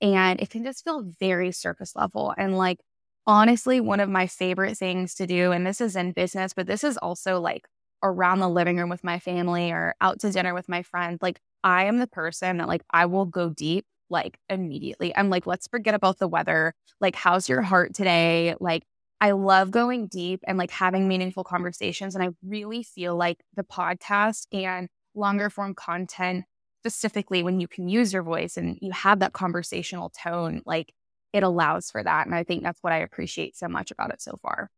And 0.00 0.40
it 0.40 0.50
can 0.50 0.64
just 0.64 0.84
feel 0.84 1.02
very 1.20 1.52
surface 1.52 1.94
level. 1.96 2.34
And 2.36 2.58
like, 2.58 2.78
honestly, 3.26 3.80
one 3.80 4.00
of 4.00 4.08
my 4.10 4.26
favorite 4.26 4.76
things 4.76 5.14
to 5.14 5.26
do, 5.26 5.52
and 5.52 5.66
this 5.66 5.80
is 5.80 5.96
in 5.96 6.12
business, 6.12 6.52
but 6.52 6.66
this 6.66 6.84
is 6.84 6.96
also 6.98 7.40
like 7.40 7.66
around 8.02 8.40
the 8.40 8.48
living 8.48 8.76
room 8.76 8.90
with 8.90 9.04
my 9.04 9.18
family 9.18 9.70
or 9.70 9.94
out 10.00 10.20
to 10.20 10.30
dinner 10.30 10.54
with 10.54 10.68
my 10.68 10.82
friends, 10.82 11.20
like 11.22 11.40
I 11.62 11.84
am 11.84 11.98
the 11.98 12.08
person 12.08 12.58
that 12.58 12.68
like 12.68 12.82
I 12.90 13.06
will 13.06 13.26
go 13.26 13.50
deep 13.50 13.86
like 14.10 14.38
immediately. 14.50 15.16
I'm 15.16 15.30
like, 15.30 15.46
let's 15.46 15.68
forget 15.68 15.94
about 15.94 16.18
the 16.18 16.28
weather. 16.28 16.74
Like, 17.00 17.14
how's 17.16 17.48
your 17.48 17.62
heart 17.62 17.94
today? 17.94 18.54
Like, 18.60 18.82
I 19.22 19.30
love 19.30 19.70
going 19.70 20.08
deep 20.08 20.40
and 20.48 20.58
like 20.58 20.72
having 20.72 21.06
meaningful 21.06 21.44
conversations. 21.44 22.16
And 22.16 22.24
I 22.24 22.30
really 22.44 22.82
feel 22.82 23.14
like 23.14 23.38
the 23.54 23.62
podcast 23.62 24.48
and 24.52 24.88
longer 25.14 25.48
form 25.48 25.76
content, 25.76 26.44
specifically 26.80 27.44
when 27.44 27.60
you 27.60 27.68
can 27.68 27.88
use 27.88 28.12
your 28.12 28.24
voice 28.24 28.56
and 28.56 28.76
you 28.82 28.90
have 28.90 29.20
that 29.20 29.32
conversational 29.32 30.10
tone, 30.10 30.60
like 30.66 30.92
it 31.32 31.44
allows 31.44 31.88
for 31.88 32.02
that. 32.02 32.26
And 32.26 32.34
I 32.34 32.42
think 32.42 32.64
that's 32.64 32.82
what 32.82 32.92
I 32.92 32.96
appreciate 32.96 33.56
so 33.56 33.68
much 33.68 33.92
about 33.92 34.12
it 34.12 34.20
so 34.20 34.36
far. 34.42 34.72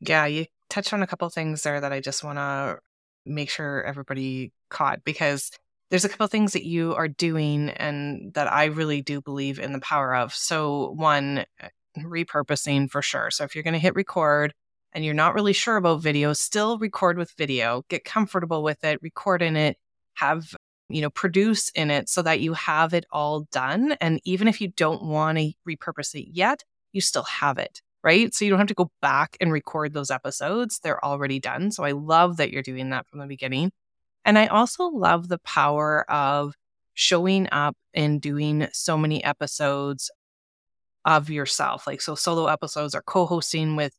Yeah, 0.00 0.24
you 0.24 0.46
touched 0.70 0.94
on 0.94 1.02
a 1.02 1.06
couple 1.06 1.28
things 1.28 1.64
there 1.64 1.82
that 1.82 1.92
I 1.92 2.00
just 2.00 2.24
want 2.24 2.38
to 2.38 2.78
make 3.26 3.50
sure 3.50 3.84
everybody 3.84 4.52
caught 4.70 5.04
because 5.04 5.50
there's 5.90 6.06
a 6.06 6.08
couple 6.08 6.26
things 6.28 6.54
that 6.54 6.64
you 6.64 6.94
are 6.94 7.08
doing 7.08 7.68
and 7.68 8.32
that 8.32 8.50
I 8.50 8.64
really 8.64 9.02
do 9.02 9.20
believe 9.20 9.58
in 9.58 9.74
the 9.74 9.80
power 9.80 10.14
of. 10.14 10.34
So, 10.34 10.92
one, 10.96 11.44
repurposing 11.98 12.90
for 12.90 13.02
sure. 13.02 13.30
So, 13.30 13.44
if 13.44 13.54
you're 13.54 13.64
going 13.64 13.74
to 13.74 13.80
hit 13.80 13.94
record 13.94 14.54
and 14.92 15.04
you're 15.04 15.14
not 15.14 15.34
really 15.34 15.52
sure 15.52 15.76
about 15.76 16.02
video, 16.02 16.32
still 16.32 16.78
record 16.78 17.18
with 17.18 17.32
video, 17.38 17.84
get 17.88 18.04
comfortable 18.04 18.62
with 18.62 18.84
it, 18.84 19.02
record 19.02 19.42
in 19.42 19.56
it, 19.56 19.76
have 20.14 20.54
you 20.88 21.00
know, 21.00 21.10
produce 21.10 21.70
in 21.70 21.90
it 21.90 22.08
so 22.08 22.22
that 22.22 22.40
you 22.40 22.52
have 22.52 22.92
it 22.94 23.06
all 23.10 23.46
done. 23.52 23.96
And 24.00 24.20
even 24.24 24.48
if 24.48 24.60
you 24.60 24.68
don't 24.68 25.02
want 25.02 25.38
to 25.38 25.52
repurpose 25.68 26.14
it 26.14 26.28
yet, 26.30 26.62
you 26.92 27.00
still 27.00 27.24
have 27.24 27.58
it, 27.58 27.80
right? 28.02 28.32
So 28.34 28.44
you 28.44 28.50
don't 28.50 28.58
have 28.58 28.68
to 28.68 28.74
go 28.74 28.90
back 29.00 29.36
and 29.40 29.50
record 29.50 29.92
those 29.92 30.10
episodes. 30.10 30.80
They're 30.80 31.04
already 31.04 31.40
done. 31.40 31.70
So 31.70 31.84
I 31.84 31.92
love 31.92 32.36
that 32.36 32.50
you're 32.50 32.62
doing 32.62 32.90
that 32.90 33.08
from 33.08 33.18
the 33.18 33.26
beginning. 33.26 33.72
And 34.24 34.38
I 34.38 34.46
also 34.46 34.84
love 34.84 35.28
the 35.28 35.38
power 35.38 36.08
of 36.10 36.54
showing 36.94 37.48
up 37.50 37.76
and 37.92 38.20
doing 38.20 38.68
so 38.72 38.96
many 38.96 39.24
episodes 39.24 40.10
of 41.04 41.30
yourself. 41.30 41.86
Like, 41.86 42.00
so 42.00 42.14
solo 42.14 42.46
episodes 42.46 42.94
are 42.94 43.02
co 43.02 43.26
hosting 43.26 43.76
with, 43.76 43.94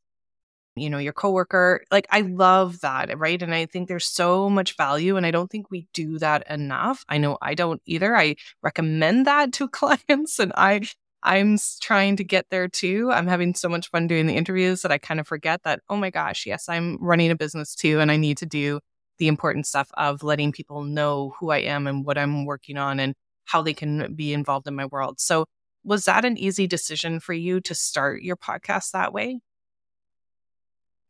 you 0.76 0.90
know, 0.90 0.98
your 0.98 1.14
coworker. 1.14 1.84
Like, 1.92 2.08
I 2.12 2.22
love 2.22 2.82
that. 2.82 3.18
Right. 3.18 3.42
And 3.42 3.54
I 3.54 3.66
think 3.66 3.88
there's 3.88 4.08
so 4.08 4.50
much 4.50 4.76
value. 4.78 5.18
And 5.18 5.26
I 5.26 5.32
don't 5.32 5.50
think 5.50 5.72
we 5.72 5.88
do 5.94 6.20
that 6.20 6.50
enough. 6.50 7.06
I 7.10 7.18
know 7.18 7.38
I 7.42 7.56
don't 7.56 7.82
either. 7.86 8.16
I 8.16 8.36
recommend 8.62 9.28
that 9.28 9.54
to 9.54 9.68
clients 9.70 10.40
and 10.40 10.52
I, 10.56 10.82
I'm 11.24 11.58
trying 11.82 12.18
to 12.18 12.24
get 12.24 12.46
there 12.52 12.68
too. 12.68 13.12
I'm 13.12 13.28
having 13.28 13.56
so 13.56 13.68
much 13.68 13.90
fun 13.90 14.08
doing 14.08 14.28
the 14.28 14.36
interviews 14.36 14.84
that 14.84 14.92
I 14.92 15.00
kind 15.00 15.20
of 15.20 15.28
forget 15.28 15.64
that, 15.64 15.82
oh 15.90 15.96
my 15.98 16.12
gosh, 16.12 16.46
yes, 16.46 16.70
I'm 16.70 16.98
running 17.02 17.32
a 17.32 17.36
business 17.36 17.74
too. 17.76 18.00
And 18.00 18.12
I 18.12 18.18
need 18.18 18.38
to 18.38 18.46
do 18.46 18.80
the 19.18 19.28
important 19.28 19.66
stuff 19.66 19.90
of 19.96 20.24
letting 20.24 20.52
people 20.52 20.84
know 20.84 21.34
who 21.40 21.50
I 21.50 21.60
am 21.60 21.88
and 21.88 22.06
what 22.06 22.18
I'm 22.18 22.46
working 22.46 22.78
on 22.78 23.00
and 23.00 23.16
how 23.46 23.62
they 23.62 23.74
can 23.74 24.14
be 24.16 24.34
involved 24.34 24.68
in 24.68 24.76
my 24.76 24.86
world. 24.86 25.20
So, 25.20 25.46
was 25.86 26.06
that 26.06 26.26
an 26.26 26.38
easy 26.38 26.68
decision 26.68 27.20
for 27.20 27.34
you 27.34 27.62
to 27.62 27.76
start 27.76 28.24
your 28.24 28.36
podcast 28.36 28.92
that 28.92 29.14
way? 29.14 29.40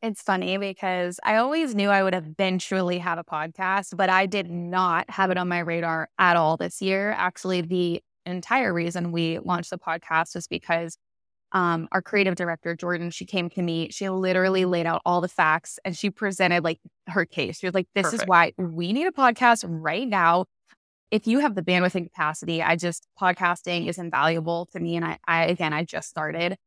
It's 0.02 0.22
funny 0.22 0.58
because 0.58 1.20
I 1.24 1.38
always 1.38 1.74
knew 1.74 1.90
I 1.90 2.04
would 2.04 2.14
eventually 2.14 3.00
have 3.00 3.18
a 3.18 3.24
podcast, 3.24 3.96
but 3.98 4.10
I 4.10 4.28
did 4.28 4.52
not 4.52 5.10
have 5.10 5.32
it 5.32 5.38
on 5.38 5.48
my 5.48 5.60
radar 5.60 6.10
at 6.20 6.38
all 6.38 6.58
this 6.58 6.82
year. 6.82 7.12
Actually, 7.18 7.62
the 7.62 8.04
entire 8.26 8.74
reason 8.74 9.12
we 9.12 9.40
launched 9.40 9.72
the 9.72 9.80
podcast 9.80 10.36
was 10.36 10.48
because 10.48 10.98
um, 11.54 11.88
our 11.92 12.02
creative 12.02 12.36
director, 12.36 12.76
Jordan, 12.76 13.10
she 13.12 13.26
came 13.26 13.50
to 13.52 13.62
me. 13.62 13.90
She 13.90 14.10
literally 14.10 14.66
laid 14.66 14.86
out 14.86 15.02
all 15.06 15.22
the 15.22 15.28
facts 15.28 15.80
and 15.86 15.98
she 15.98 16.10
presented 16.10 16.64
like 16.64 16.80
her 17.08 17.26
case. 17.26 17.60
She 17.60 17.66
was 17.66 17.74
like, 17.74 17.88
this 17.96 18.08
Perfect. 18.08 18.24
is 18.24 18.28
why 18.28 18.54
we 18.58 18.94
need 18.94 19.08
a 19.08 19.12
podcast 19.12 19.64
right 19.68 20.08
now. 20.08 20.46
If 21.16 21.28
you 21.28 21.40
have 21.40 21.56
the 21.56 21.62
bandwidth 21.62 21.96
and 21.96 22.12
capacity, 22.12 22.62
I 22.62 22.76
just, 22.76 23.08
podcasting 23.18 23.88
is 23.88 23.98
invaluable 23.98 24.66
to 24.74 24.82
me. 24.82 24.98
And 24.98 25.06
I, 25.06 25.18
I 25.26 25.46
again, 25.46 25.72
I 25.72 25.86
just 25.86 26.10
started, 26.10 26.58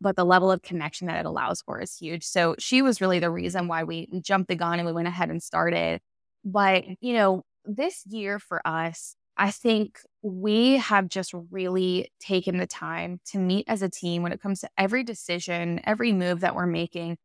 but 0.00 0.16
the 0.16 0.24
level 0.24 0.50
of 0.50 0.60
connection 0.60 1.06
that 1.06 1.20
it 1.20 1.24
allows 1.24 1.62
for 1.62 1.80
is 1.80 1.96
huge. 1.96 2.24
So 2.24 2.56
she 2.58 2.82
was 2.82 3.00
really 3.00 3.20
the 3.20 3.30
reason 3.30 3.68
why 3.68 3.84
we, 3.84 4.08
we 4.10 4.20
jumped 4.20 4.48
the 4.48 4.56
gun 4.56 4.80
and 4.80 4.86
we 4.86 4.92
went 4.92 5.06
ahead 5.06 5.30
and 5.30 5.40
started. 5.40 6.00
But, 6.44 6.82
you 7.00 7.12
know, 7.12 7.44
this 7.64 8.04
year 8.06 8.40
for 8.40 8.60
us, 8.66 9.14
I 9.36 9.52
think 9.52 10.00
we 10.20 10.78
have 10.78 11.08
just 11.08 11.32
really 11.52 12.10
taken 12.18 12.56
the 12.56 12.66
time 12.66 13.20
to 13.26 13.38
meet 13.38 13.66
as 13.68 13.82
a 13.82 13.88
team 13.88 14.24
when 14.24 14.32
it 14.32 14.42
comes 14.42 14.62
to 14.62 14.70
every 14.76 15.04
decision, 15.04 15.80
every 15.84 16.12
move 16.12 16.40
that 16.40 16.56
we're 16.56 16.66
making. 16.66 17.18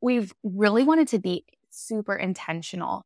We've 0.00 0.34
really 0.42 0.82
wanted 0.82 1.06
to 1.08 1.20
be 1.20 1.44
super 1.70 2.16
intentional, 2.16 3.05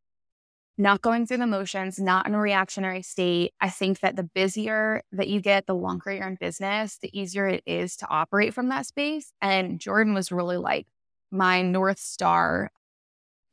not 0.81 1.03
going 1.03 1.27
through 1.27 1.39
the 1.39 1.47
motions, 1.47 1.99
not 1.99 2.27
in 2.27 2.35
a 2.35 2.41
reactionary 2.41 3.03
state. 3.03 3.53
I 3.61 3.69
think 3.69 4.01
that 4.01 4.17
the 4.17 4.23
busier 4.23 5.03
that 5.13 5.29
you 5.29 5.41
get, 5.41 5.67
the 5.67 5.75
longer 5.75 6.13
you're 6.13 6.27
in 6.27 6.37
business, 6.37 6.99
the 7.01 7.17
easier 7.19 7.47
it 7.47 7.63
is 7.67 7.97
to 7.99 8.09
operate 8.09 8.55
from 8.55 8.69
that 8.71 8.87
space. 8.87 9.33
And 9.41 9.79
Jordan 9.79 10.15
was 10.15 10.33
really 10.33 10.57
like 10.57 10.87
my 11.31 11.63
North 11.63 11.99
Star. 11.99 12.71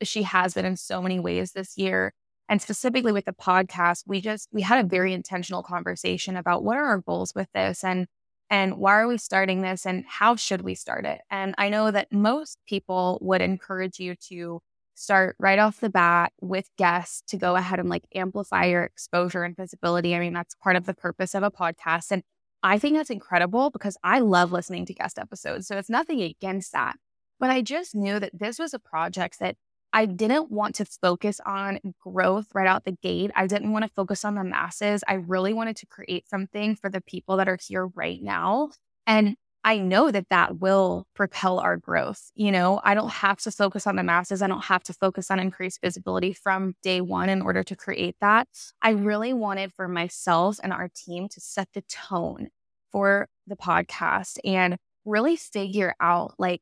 She 0.04 0.24
has 0.24 0.54
been 0.54 0.66
in 0.66 0.78
so 0.78 1.02
many 1.02 1.20
ways 1.20 1.52
this 1.52 1.78
year 1.78 2.14
and 2.50 2.62
specifically 2.62 3.12
with 3.12 3.26
the 3.26 3.34
podcast, 3.34 4.04
we 4.08 4.22
just 4.22 4.48
we 4.52 4.62
had 4.62 4.84
a 4.84 4.88
very 4.88 5.14
intentional 5.14 5.64
conversation 5.64 6.38
about 6.38 6.64
what 6.64 6.78
are 6.78 6.86
our 6.86 7.00
goals 7.00 7.34
with 7.36 7.52
this 7.54 7.84
and 7.84 8.08
and 8.50 8.78
why 8.78 8.94
are 8.94 9.08
we 9.08 9.18
starting 9.18 9.62
this 9.62 9.86
and 9.86 10.06
how 10.08 10.38
should 10.38 10.62
we 10.62 10.74
start 10.74 11.06
it? 11.06 11.22
And 11.30 11.54
I 11.58 11.68
know 11.70 11.92
that 11.92 12.14
most 12.14 12.60
people 12.66 13.18
would 13.22 13.42
encourage 13.42 14.00
you 14.00 14.16
to 14.30 14.62
start 14.98 15.36
right 15.40 15.60
off 15.60 15.80
the 15.80 15.92
bat 15.92 16.34
with 16.42 16.70
guests 16.76 17.22
to 17.28 17.38
go 17.38 17.56
ahead 17.56 17.80
and 17.80 17.88
like 17.88 18.06
amplify 18.16 18.66
your 18.66 18.84
exposure 18.84 19.44
and 19.44 19.56
visibility. 19.56 20.16
I 20.16 20.20
mean, 20.20 20.34
that's 20.34 20.56
part 20.56 20.76
of 20.76 20.88
the 20.88 20.96
purpose 20.96 21.36
of 21.36 21.44
a 21.44 21.52
podcast. 21.52 22.12
And 22.12 22.24
I 22.64 22.80
think 22.80 22.98
that's 22.98 23.12
incredible 23.12 23.70
because 23.70 23.96
I 24.04 24.20
love 24.20 24.52
listening 24.52 24.88
to 24.88 24.96
guest 24.96 25.20
episodes. 25.20 25.68
So 25.68 25.78
it's 25.78 25.90
nothing 25.90 26.22
against 26.22 26.72
that. 26.72 26.96
But 27.40 27.52
I 27.52 27.62
just 27.62 27.94
knew 27.94 28.20
that 28.20 28.40
this 28.40 28.58
was 28.58 28.74
a 28.74 28.80
project 28.80 29.38
that 29.40 29.56
I 29.94 30.08
didn't 30.08 30.52
want 30.52 30.76
to 30.76 30.86
focus 30.86 31.40
on 31.46 31.80
growth 32.02 32.48
right 32.56 32.68
out 32.68 32.84
the 32.84 32.98
gate. 33.04 33.30
I 33.36 33.46
didn't 33.46 33.72
want 33.72 33.86
to 33.86 33.92
focus 33.96 34.26
on 34.26 34.34
the 34.34 34.44
masses. 34.44 35.04
I 35.08 35.14
really 35.14 35.54
wanted 35.54 35.76
to 35.78 35.86
create 35.86 36.28
something 36.28 36.76
for 36.76 36.90
the 36.90 37.02
people 37.02 37.38
that 37.38 37.48
are 37.48 37.60
here 37.68 37.86
right 37.86 38.22
now. 38.22 38.72
And 39.06 39.38
I 39.68 39.80
know 39.80 40.12
that 40.12 40.30
that 40.30 40.62
will 40.62 41.08
propel 41.14 41.60
our 41.60 41.76
growth. 41.76 42.32
You 42.36 42.54
know, 42.54 42.80
I 42.86 42.94
don't 42.94 43.10
have 43.10 43.40
to 43.40 43.52
focus 43.52 43.86
on 43.86 43.98
the 43.98 44.04
masses. 44.04 44.42
I 44.42 44.48
don't 44.48 44.64
have 44.64 44.82
to 44.84 44.94
focus 44.94 45.30
on 45.30 45.42
increased 45.42 45.82
visibility 45.82 46.32
from 46.32 46.76
day 46.84 47.02
one 47.02 47.28
in 47.28 47.42
order 47.42 47.64
to 47.64 47.76
create 47.76 48.16
that. 48.22 48.48
I 48.82 48.92
really 48.92 49.34
wanted 49.34 49.74
for 49.74 49.90
myself 49.90 50.58
and 50.64 50.72
our 50.72 50.90
team 50.96 51.28
to 51.28 51.42
set 51.42 51.68
the 51.74 51.82
tone 51.82 52.48
for 52.94 53.28
the 53.46 53.58
podcast 53.58 54.38
and 54.46 54.78
really 55.04 55.36
figure 55.36 55.94
out 56.00 56.36
like 56.40 56.62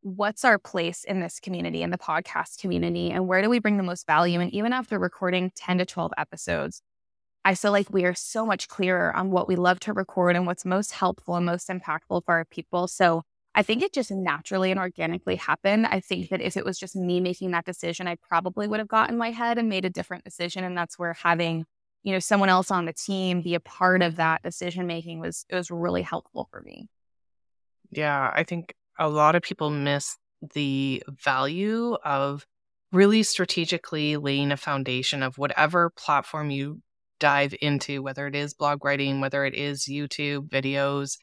what's 0.00 0.44
our 0.44 0.58
place 0.58 1.04
in 1.04 1.20
this 1.20 1.38
community, 1.38 1.82
in 1.82 1.90
the 1.90 1.98
podcast 1.98 2.58
community, 2.58 3.12
and 3.12 3.28
where 3.28 3.42
do 3.42 3.48
we 3.48 3.60
bring 3.60 3.76
the 3.76 3.84
most 3.84 4.08
value? 4.08 4.40
And 4.40 4.52
even 4.52 4.72
after 4.72 4.98
recording 4.98 5.52
10 5.54 5.78
to 5.78 5.86
12 5.86 6.10
episodes, 6.18 6.82
I 7.48 7.54
feel 7.54 7.72
like 7.72 7.88
we 7.90 8.04
are 8.04 8.12
so 8.12 8.44
much 8.44 8.68
clearer 8.68 9.10
on 9.16 9.30
what 9.30 9.48
we 9.48 9.56
love 9.56 9.80
to 9.80 9.94
record 9.94 10.36
and 10.36 10.44
what's 10.44 10.66
most 10.66 10.92
helpful 10.92 11.34
and 11.34 11.46
most 11.46 11.70
impactful 11.70 12.26
for 12.26 12.34
our 12.34 12.44
people. 12.44 12.86
So 12.88 13.22
I 13.54 13.62
think 13.62 13.82
it 13.82 13.94
just 13.94 14.10
naturally 14.10 14.70
and 14.70 14.78
organically 14.78 15.36
happened. 15.36 15.86
I 15.86 16.00
think 16.00 16.28
that 16.28 16.42
if 16.42 16.58
it 16.58 16.66
was 16.66 16.78
just 16.78 16.94
me 16.94 17.20
making 17.20 17.52
that 17.52 17.64
decision, 17.64 18.06
I 18.06 18.16
probably 18.16 18.68
would 18.68 18.80
have 18.80 18.88
gotten 18.88 19.16
my 19.16 19.30
head 19.30 19.56
and 19.56 19.66
made 19.66 19.86
a 19.86 19.90
different 19.90 20.24
decision. 20.24 20.62
And 20.62 20.76
that's 20.76 20.98
where 20.98 21.14
having, 21.14 21.64
you 22.02 22.12
know, 22.12 22.18
someone 22.18 22.50
else 22.50 22.70
on 22.70 22.84
the 22.84 22.92
team 22.92 23.40
be 23.40 23.54
a 23.54 23.60
part 23.60 24.02
of 24.02 24.16
that 24.16 24.42
decision 24.42 24.86
making 24.86 25.18
was 25.18 25.46
it 25.48 25.54
was 25.54 25.70
really 25.70 26.02
helpful 26.02 26.48
for 26.50 26.60
me. 26.60 26.90
Yeah, 27.90 28.30
I 28.30 28.42
think 28.42 28.74
a 28.98 29.08
lot 29.08 29.36
of 29.36 29.40
people 29.40 29.70
miss 29.70 30.18
the 30.52 31.02
value 31.08 31.96
of 32.04 32.46
really 32.92 33.22
strategically 33.22 34.18
laying 34.18 34.52
a 34.52 34.58
foundation 34.58 35.22
of 35.22 35.38
whatever 35.38 35.88
platform 35.88 36.50
you 36.50 36.82
dive 37.18 37.54
into, 37.60 38.02
whether 38.02 38.26
it 38.26 38.34
is 38.34 38.54
blog 38.54 38.84
writing, 38.84 39.20
whether 39.20 39.44
it 39.44 39.54
is 39.54 39.84
YouTube 39.84 40.48
videos, 40.48 41.18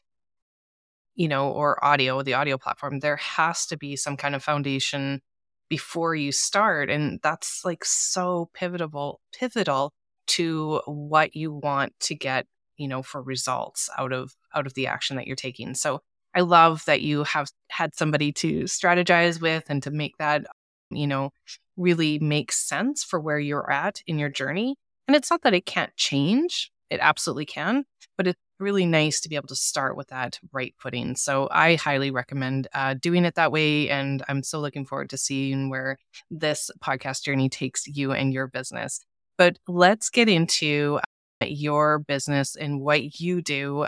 you 1.14 1.28
know, 1.28 1.50
or 1.50 1.82
audio, 1.84 2.22
the 2.22 2.34
audio 2.34 2.58
platform, 2.58 3.00
there 3.00 3.16
has 3.16 3.66
to 3.66 3.76
be 3.76 3.96
some 3.96 4.16
kind 4.16 4.34
of 4.34 4.42
foundation 4.42 5.20
before 5.68 6.14
you 6.14 6.30
start. 6.32 6.90
And 6.90 7.18
that's 7.22 7.64
like 7.64 7.84
so 7.84 8.50
pivotal, 8.54 9.20
pivotal 9.36 9.92
to 10.28 10.80
what 10.86 11.34
you 11.34 11.52
want 11.52 11.92
to 12.00 12.14
get, 12.14 12.46
you 12.76 12.88
know, 12.88 13.02
for 13.02 13.22
results 13.22 13.88
out 13.98 14.12
of 14.12 14.34
out 14.54 14.66
of 14.66 14.74
the 14.74 14.86
action 14.86 15.16
that 15.16 15.26
you're 15.26 15.36
taking. 15.36 15.74
So 15.74 16.00
I 16.34 16.40
love 16.40 16.84
that 16.86 17.00
you 17.00 17.24
have 17.24 17.50
had 17.70 17.94
somebody 17.96 18.32
to 18.32 18.64
strategize 18.64 19.40
with 19.40 19.64
and 19.68 19.82
to 19.82 19.90
make 19.90 20.18
that, 20.18 20.44
you 20.90 21.06
know, 21.06 21.30
really 21.76 22.18
make 22.18 22.52
sense 22.52 23.02
for 23.04 23.18
where 23.20 23.38
you're 23.38 23.70
at 23.70 24.02
in 24.06 24.18
your 24.18 24.28
journey. 24.28 24.76
And 25.06 25.16
it's 25.16 25.30
not 25.30 25.42
that 25.42 25.54
it 25.54 25.66
can't 25.66 25.94
change, 25.96 26.70
it 26.90 26.98
absolutely 27.00 27.46
can, 27.46 27.84
but 28.16 28.26
it's 28.26 28.40
really 28.58 28.86
nice 28.86 29.20
to 29.20 29.28
be 29.28 29.36
able 29.36 29.48
to 29.48 29.54
start 29.56 29.96
with 29.96 30.08
that 30.08 30.38
right 30.52 30.74
footing. 30.78 31.14
So 31.14 31.48
I 31.50 31.74
highly 31.76 32.10
recommend 32.10 32.68
uh, 32.72 32.94
doing 32.94 33.24
it 33.24 33.34
that 33.34 33.52
way. 33.52 33.90
And 33.90 34.24
I'm 34.28 34.42
so 34.42 34.60
looking 34.60 34.86
forward 34.86 35.10
to 35.10 35.18
seeing 35.18 35.68
where 35.68 35.98
this 36.30 36.70
podcast 36.82 37.22
journey 37.22 37.48
takes 37.48 37.86
you 37.86 38.12
and 38.12 38.32
your 38.32 38.46
business. 38.46 39.04
But 39.36 39.58
let's 39.68 40.08
get 40.08 40.28
into 40.28 41.00
your 41.44 41.98
business 41.98 42.56
and 42.56 42.80
what 42.80 43.20
you 43.20 43.42
do 43.42 43.86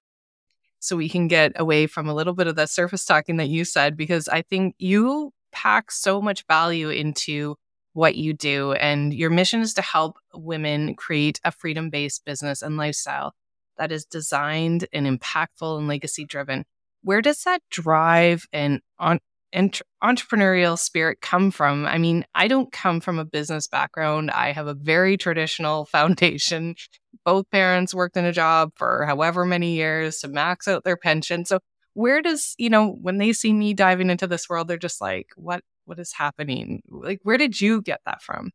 so 0.80 0.96
we 0.96 1.08
can 1.08 1.28
get 1.28 1.52
away 1.56 1.86
from 1.86 2.08
a 2.08 2.14
little 2.14 2.34
bit 2.34 2.46
of 2.46 2.56
that 2.56 2.70
surface 2.70 3.04
talking 3.04 3.38
that 3.38 3.48
you 3.48 3.64
said, 3.64 3.96
because 3.96 4.28
I 4.28 4.42
think 4.42 4.74
you 4.78 5.32
pack 5.50 5.90
so 5.90 6.20
much 6.20 6.44
value 6.46 6.90
into 6.90 7.56
what 7.98 8.14
you 8.14 8.32
do. 8.32 8.74
And 8.74 9.12
your 9.12 9.28
mission 9.28 9.60
is 9.60 9.74
to 9.74 9.82
help 9.82 10.18
women 10.32 10.94
create 10.94 11.40
a 11.42 11.50
freedom 11.50 11.90
based 11.90 12.24
business 12.24 12.62
and 12.62 12.76
lifestyle. 12.76 13.34
that 13.76 13.92
is 13.92 14.04
designed 14.04 14.86
and 14.92 15.06
impactful 15.06 15.78
and 15.78 15.86
legacy 15.86 16.24
driven. 16.24 16.64
Where 17.02 17.22
does 17.22 17.42
that 17.44 17.60
drive 17.70 18.44
and 18.52 18.80
on, 18.98 19.20
entrepreneurial 19.54 20.78
spirit 20.78 21.20
come 21.20 21.50
from? 21.50 21.86
I 21.86 21.98
mean, 21.98 22.24
I 22.34 22.46
don't 22.48 22.70
come 22.72 23.00
from 23.00 23.18
a 23.18 23.24
business 23.24 23.66
background. 23.66 24.30
I 24.30 24.52
have 24.52 24.66
a 24.68 24.74
very 24.74 25.16
traditional 25.16 25.84
foundation. 25.96 26.76
Both 27.24 27.50
parents 27.50 27.94
worked 27.94 28.16
in 28.16 28.24
a 28.24 28.32
job 28.32 28.72
for 28.76 29.06
however 29.06 29.44
many 29.44 29.74
years 29.74 30.18
to 30.20 30.28
max 30.28 30.68
out 30.68 30.84
their 30.84 30.96
pension. 30.96 31.44
So, 31.44 31.58
where 31.94 32.22
does, 32.22 32.54
you 32.58 32.70
know, 32.70 32.96
when 33.02 33.18
they 33.18 33.32
see 33.32 33.52
me 33.52 33.74
diving 33.74 34.10
into 34.10 34.28
this 34.28 34.48
world, 34.48 34.68
they're 34.68 34.76
just 34.76 35.00
like, 35.00 35.30
what 35.34 35.62
what 35.88 35.98
is 35.98 36.12
happening? 36.12 36.82
Like 36.88 37.20
where 37.22 37.38
did 37.38 37.60
you 37.60 37.82
get 37.82 38.00
that 38.06 38.22
from? 38.22 38.52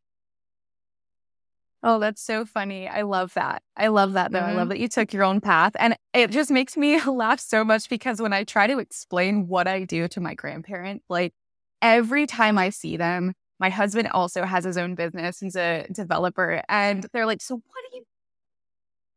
Oh, 1.86 2.00
that's 2.00 2.22
so 2.22 2.46
funny. 2.46 2.88
I 2.88 3.02
love 3.02 3.34
that. 3.34 3.62
I 3.76 3.88
love 3.88 4.14
that 4.14 4.32
though. 4.32 4.40
Mm-hmm. 4.40 4.50
I 4.50 4.54
love 4.54 4.70
that 4.70 4.80
you 4.80 4.88
took 4.88 5.12
your 5.12 5.26
own 5.26 5.42
path. 5.42 5.74
And 5.78 5.98
it 6.14 6.32
just 6.32 6.50
makes 6.50 6.78
me 6.78 7.02
laugh 7.06 7.42
so 7.42 7.66
much 7.66 7.90
because 7.90 8.22
when 8.22 8.32
I 8.32 8.46
try 8.46 8.68
to 8.68 8.80
explain 8.80 9.48
what 9.48 9.68
I 9.68 9.84
do 9.84 10.08
to 10.08 10.22
my 10.22 10.34
grandparent, 10.34 11.04
like 11.10 11.34
every 11.82 12.26
time 12.26 12.58
I 12.58 12.70
see 12.70 12.96
them, 12.96 13.34
my 13.60 13.70
husband 13.70 14.08
also 14.10 14.46
has 14.46 14.64
his 14.64 14.78
own 14.78 14.96
business. 14.96 15.40
He's 15.42 15.58
a 15.58 15.86
developer. 15.92 16.62
And 16.70 17.06
they're 17.12 17.26
like, 17.26 17.42
So 17.42 17.56
what 17.56 17.92
do 17.92 17.98
you 17.98 18.04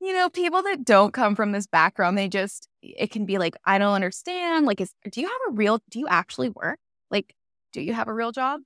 you 0.00 0.12
know, 0.12 0.28
people 0.28 0.62
that 0.62 0.84
don't 0.84 1.12
come 1.12 1.34
from 1.34 1.52
this 1.52 1.66
background, 1.66 2.18
they 2.18 2.28
just 2.28 2.68
it 2.82 3.10
can 3.10 3.26
be 3.26 3.38
like, 3.38 3.56
I 3.64 3.78
don't 3.78 3.94
understand. 3.94 4.66
Like, 4.66 4.80
is 4.80 4.92
do 5.10 5.20
you 5.20 5.26
have 5.26 5.40
a 5.48 5.52
real 5.52 5.80
do 5.90 5.98
you 5.98 6.06
actually 6.08 6.50
work? 6.50 6.78
Like, 7.10 7.34
do 7.76 7.82
you 7.82 7.92
have 7.92 8.08
a 8.08 8.14
real 8.14 8.32
job? 8.32 8.62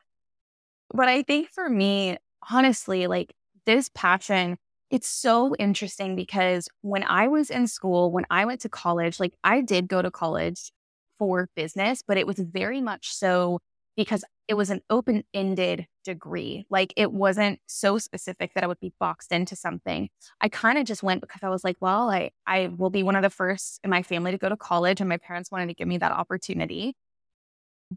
But 0.95 1.09
I 1.09 1.23
think 1.23 1.51
for 1.51 1.69
me, 1.69 2.17
honestly, 2.49 3.09
like 3.09 3.35
this 3.67 3.91
passion, 3.93 4.57
it's 4.89 5.09
so 5.09 5.55
interesting 5.57 6.15
because 6.15 6.69
when 6.83 7.03
I 7.03 7.27
was 7.27 7.51
in 7.51 7.67
school, 7.67 8.13
when 8.13 8.25
I 8.31 8.45
went 8.45 8.61
to 8.61 8.69
college, 8.69 9.19
like 9.19 9.35
I 9.43 9.63
did 9.63 9.89
go 9.89 10.01
to 10.01 10.13
college 10.13 10.71
for 11.19 11.49
business, 11.57 12.03
but 12.07 12.19
it 12.19 12.27
was 12.27 12.39
very 12.39 12.81
much 12.81 13.13
so 13.13 13.59
because 13.97 14.25
it 14.47 14.55
was 14.55 14.71
an 14.71 14.81
open 14.91 15.25
ended 15.35 15.87
degree. 16.05 16.65
Like 16.71 16.95
it 16.97 17.11
wasn't 17.11 17.59
so 17.67 17.99
specific 17.99 18.55
that 18.55 18.63
I 18.63 18.69
would 18.69 18.79
be 18.81 18.93
boxed 19.01 19.33
into 19.33 19.57
something. 19.57 20.09
I 20.41 20.49
kind 20.49 20.79
of 20.79 20.85
just 20.85 21.03
went 21.03 21.21
because 21.21 21.43
I 21.43 21.49
was 21.49 21.65
like, 21.65 21.77
well, 21.81 22.11
I, 22.11 22.31
I 22.47 22.69
will 22.69 22.91
be 22.91 23.03
one 23.03 23.17
of 23.17 23.23
the 23.23 23.31
first 23.31 23.81
in 23.83 23.91
my 23.91 24.05
family 24.05 24.31
to 24.31 24.39
go 24.39 24.49
to 24.49 24.57
college, 24.57 25.01
and 25.01 25.09
my 25.09 25.17
parents 25.19 25.51
wanted 25.51 25.67
to 25.67 25.75
give 25.75 25.89
me 25.89 25.99
that 25.99 26.13
opportunity. 26.13 26.95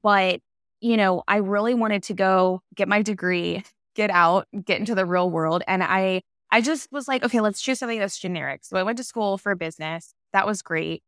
But, 0.02 0.42
you 0.84 0.98
know, 0.98 1.24
I 1.28 1.38
really 1.38 1.74
wanted 1.74 2.04
to 2.04 2.14
go 2.14 2.62
get 2.76 2.90
my 2.90 3.02
degree 3.02 3.64
get 3.96 4.10
out, 4.10 4.48
get 4.66 4.80
into 4.80 4.96
the 4.96 5.06
real 5.06 5.30
world. 5.30 5.64
And 5.68 5.84
I, 5.84 6.22
I 6.52 6.62
just 6.62 6.92
was 6.92 7.08
like, 7.08 7.24
okay, 7.24 7.42
let's 7.42 7.62
choose 7.62 7.80
something 7.80 8.00
that's 8.00 8.20
generic. 8.20 8.62
So 8.64 8.78
I 8.78 8.84
went 8.84 8.98
to 8.98 9.04
school 9.04 9.38
for 9.38 9.56
business. 9.56 10.14
That 10.34 10.46
was 10.46 10.62
great. 10.62 11.04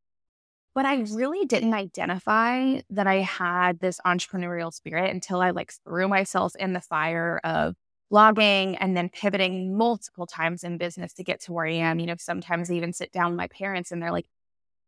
But 0.73 0.85
I 0.85 1.05
really 1.13 1.45
didn't 1.45 1.73
identify 1.73 2.81
that 2.89 3.07
I 3.07 3.15
had 3.15 3.79
this 3.79 3.99
entrepreneurial 4.05 4.73
spirit 4.73 5.09
until 5.09 5.41
I 5.41 5.51
like 5.51 5.73
threw 5.83 6.07
myself 6.07 6.53
in 6.57 6.73
the 6.73 6.81
fire 6.81 7.39
of 7.43 7.75
blogging 8.11 8.77
and 8.79 8.95
then 8.95 9.09
pivoting 9.09 9.75
multiple 9.75 10.27
times 10.27 10.63
in 10.63 10.77
business 10.77 11.13
to 11.13 11.23
get 11.23 11.41
to 11.41 11.53
where 11.53 11.65
I 11.65 11.73
am. 11.73 11.99
You 11.99 12.07
know, 12.07 12.15
sometimes 12.19 12.69
I 12.69 12.75
even 12.75 12.93
sit 12.93 13.11
down 13.11 13.31
with 13.31 13.37
my 13.37 13.47
parents 13.47 13.91
and 13.91 14.01
they're 14.01 14.11
like, 14.11 14.27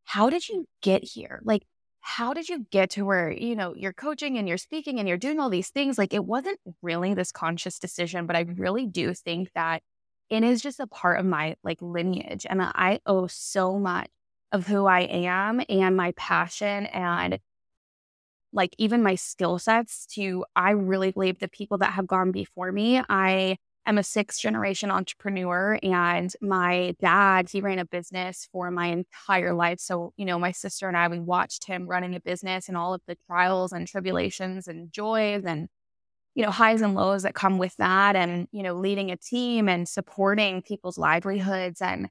how 0.04 0.30
did 0.30 0.48
you 0.48 0.66
get 0.82 1.04
here? 1.04 1.42
Like, 1.44 1.64
how 2.08 2.34
did 2.34 2.48
you 2.48 2.66
get 2.72 2.90
to 2.92 3.04
where 3.06 3.30
you 3.32 3.56
know 3.56 3.74
you're 3.76 3.94
coaching 3.94 4.38
and 4.38 4.48
you're 4.48 4.58
speaking 4.58 4.98
and 5.00 5.08
you're 5.10 5.18
doing 5.18 5.40
all 5.40 5.50
these 5.50 5.70
things? 5.70 5.98
Like 5.98 6.14
it 6.14 6.24
wasn't 6.26 6.60
really 6.82 7.14
this 7.14 7.32
conscious 7.32 7.80
decision 7.80 8.26
but 8.26 8.36
i 8.36 8.42
really 8.56 8.86
do 8.88 9.14
think 9.14 9.52
that 9.56 9.82
it 10.30 10.44
is 10.44 10.62
just 10.62 10.80
a 10.80 10.88
part 10.88 11.20
of 11.20 11.26
my 11.26 11.56
like 11.64 11.82
lineage 11.82 12.46
and 12.50 12.62
i 12.62 13.00
owe 13.06 13.28
so 13.28 13.78
much 13.80 14.10
of 14.52 14.68
who 14.68 14.86
i 14.86 15.02
am 15.02 15.62
and 15.70 15.96
my 15.98 16.12
passion 16.14 16.86
and 16.88 17.40
like 18.54 18.74
even 18.78 19.04
my 19.04 19.16
skill 19.16 19.60
sets 19.60 20.06
to 20.06 20.46
i 20.56 20.72
really 20.72 21.12
believe 21.12 21.40
the 21.40 21.48
people 21.48 21.78
that 21.80 21.94
have 21.94 22.08
gone 22.08 22.32
before 22.32 22.72
me. 22.72 23.02
I 23.10 23.58
am 23.88 23.98
a 23.98 24.04
sixth 24.04 24.42
generation 24.42 24.92
entrepreneur 24.92 25.80
and 25.82 26.34
my 26.42 26.96
dad, 27.00 27.50
he 27.50 27.62
ran 27.62 27.80
a 27.80 27.86
business 27.86 28.48
for 28.52 28.70
my 28.70 28.88
entire 28.88 29.54
life. 29.54 29.80
So, 29.80 30.14
you 30.18 30.26
know, 30.26 30.38
my 30.38 30.52
sister 30.52 30.88
and 30.88 30.98
I, 30.98 31.08
we 31.08 31.20
watched 31.20 31.66
him 31.66 31.88
running 31.88 32.14
a 32.14 32.20
business 32.20 32.68
and 32.68 32.78
all 32.78 32.94
of 32.94 33.02
the 33.08 33.18
trials 33.28 33.72
and 33.72 33.88
tribulations 33.88 34.68
and 34.68 34.92
joys 34.92 35.44
and, 35.46 35.70
you 36.36 36.44
know, 36.44 36.52
highs 36.52 36.82
and 36.82 36.96
lows 36.96 37.24
that 37.24 37.34
come 37.34 37.58
with 37.58 37.76
that 37.78 38.16
and, 38.16 38.48
you 38.52 38.62
know, 38.62 38.74
leading 38.74 39.10
a 39.10 39.18
team 39.18 39.70
and 39.70 39.88
supporting 39.88 40.62
people's 40.62 40.98
livelihoods. 40.98 41.82
And 41.82 42.10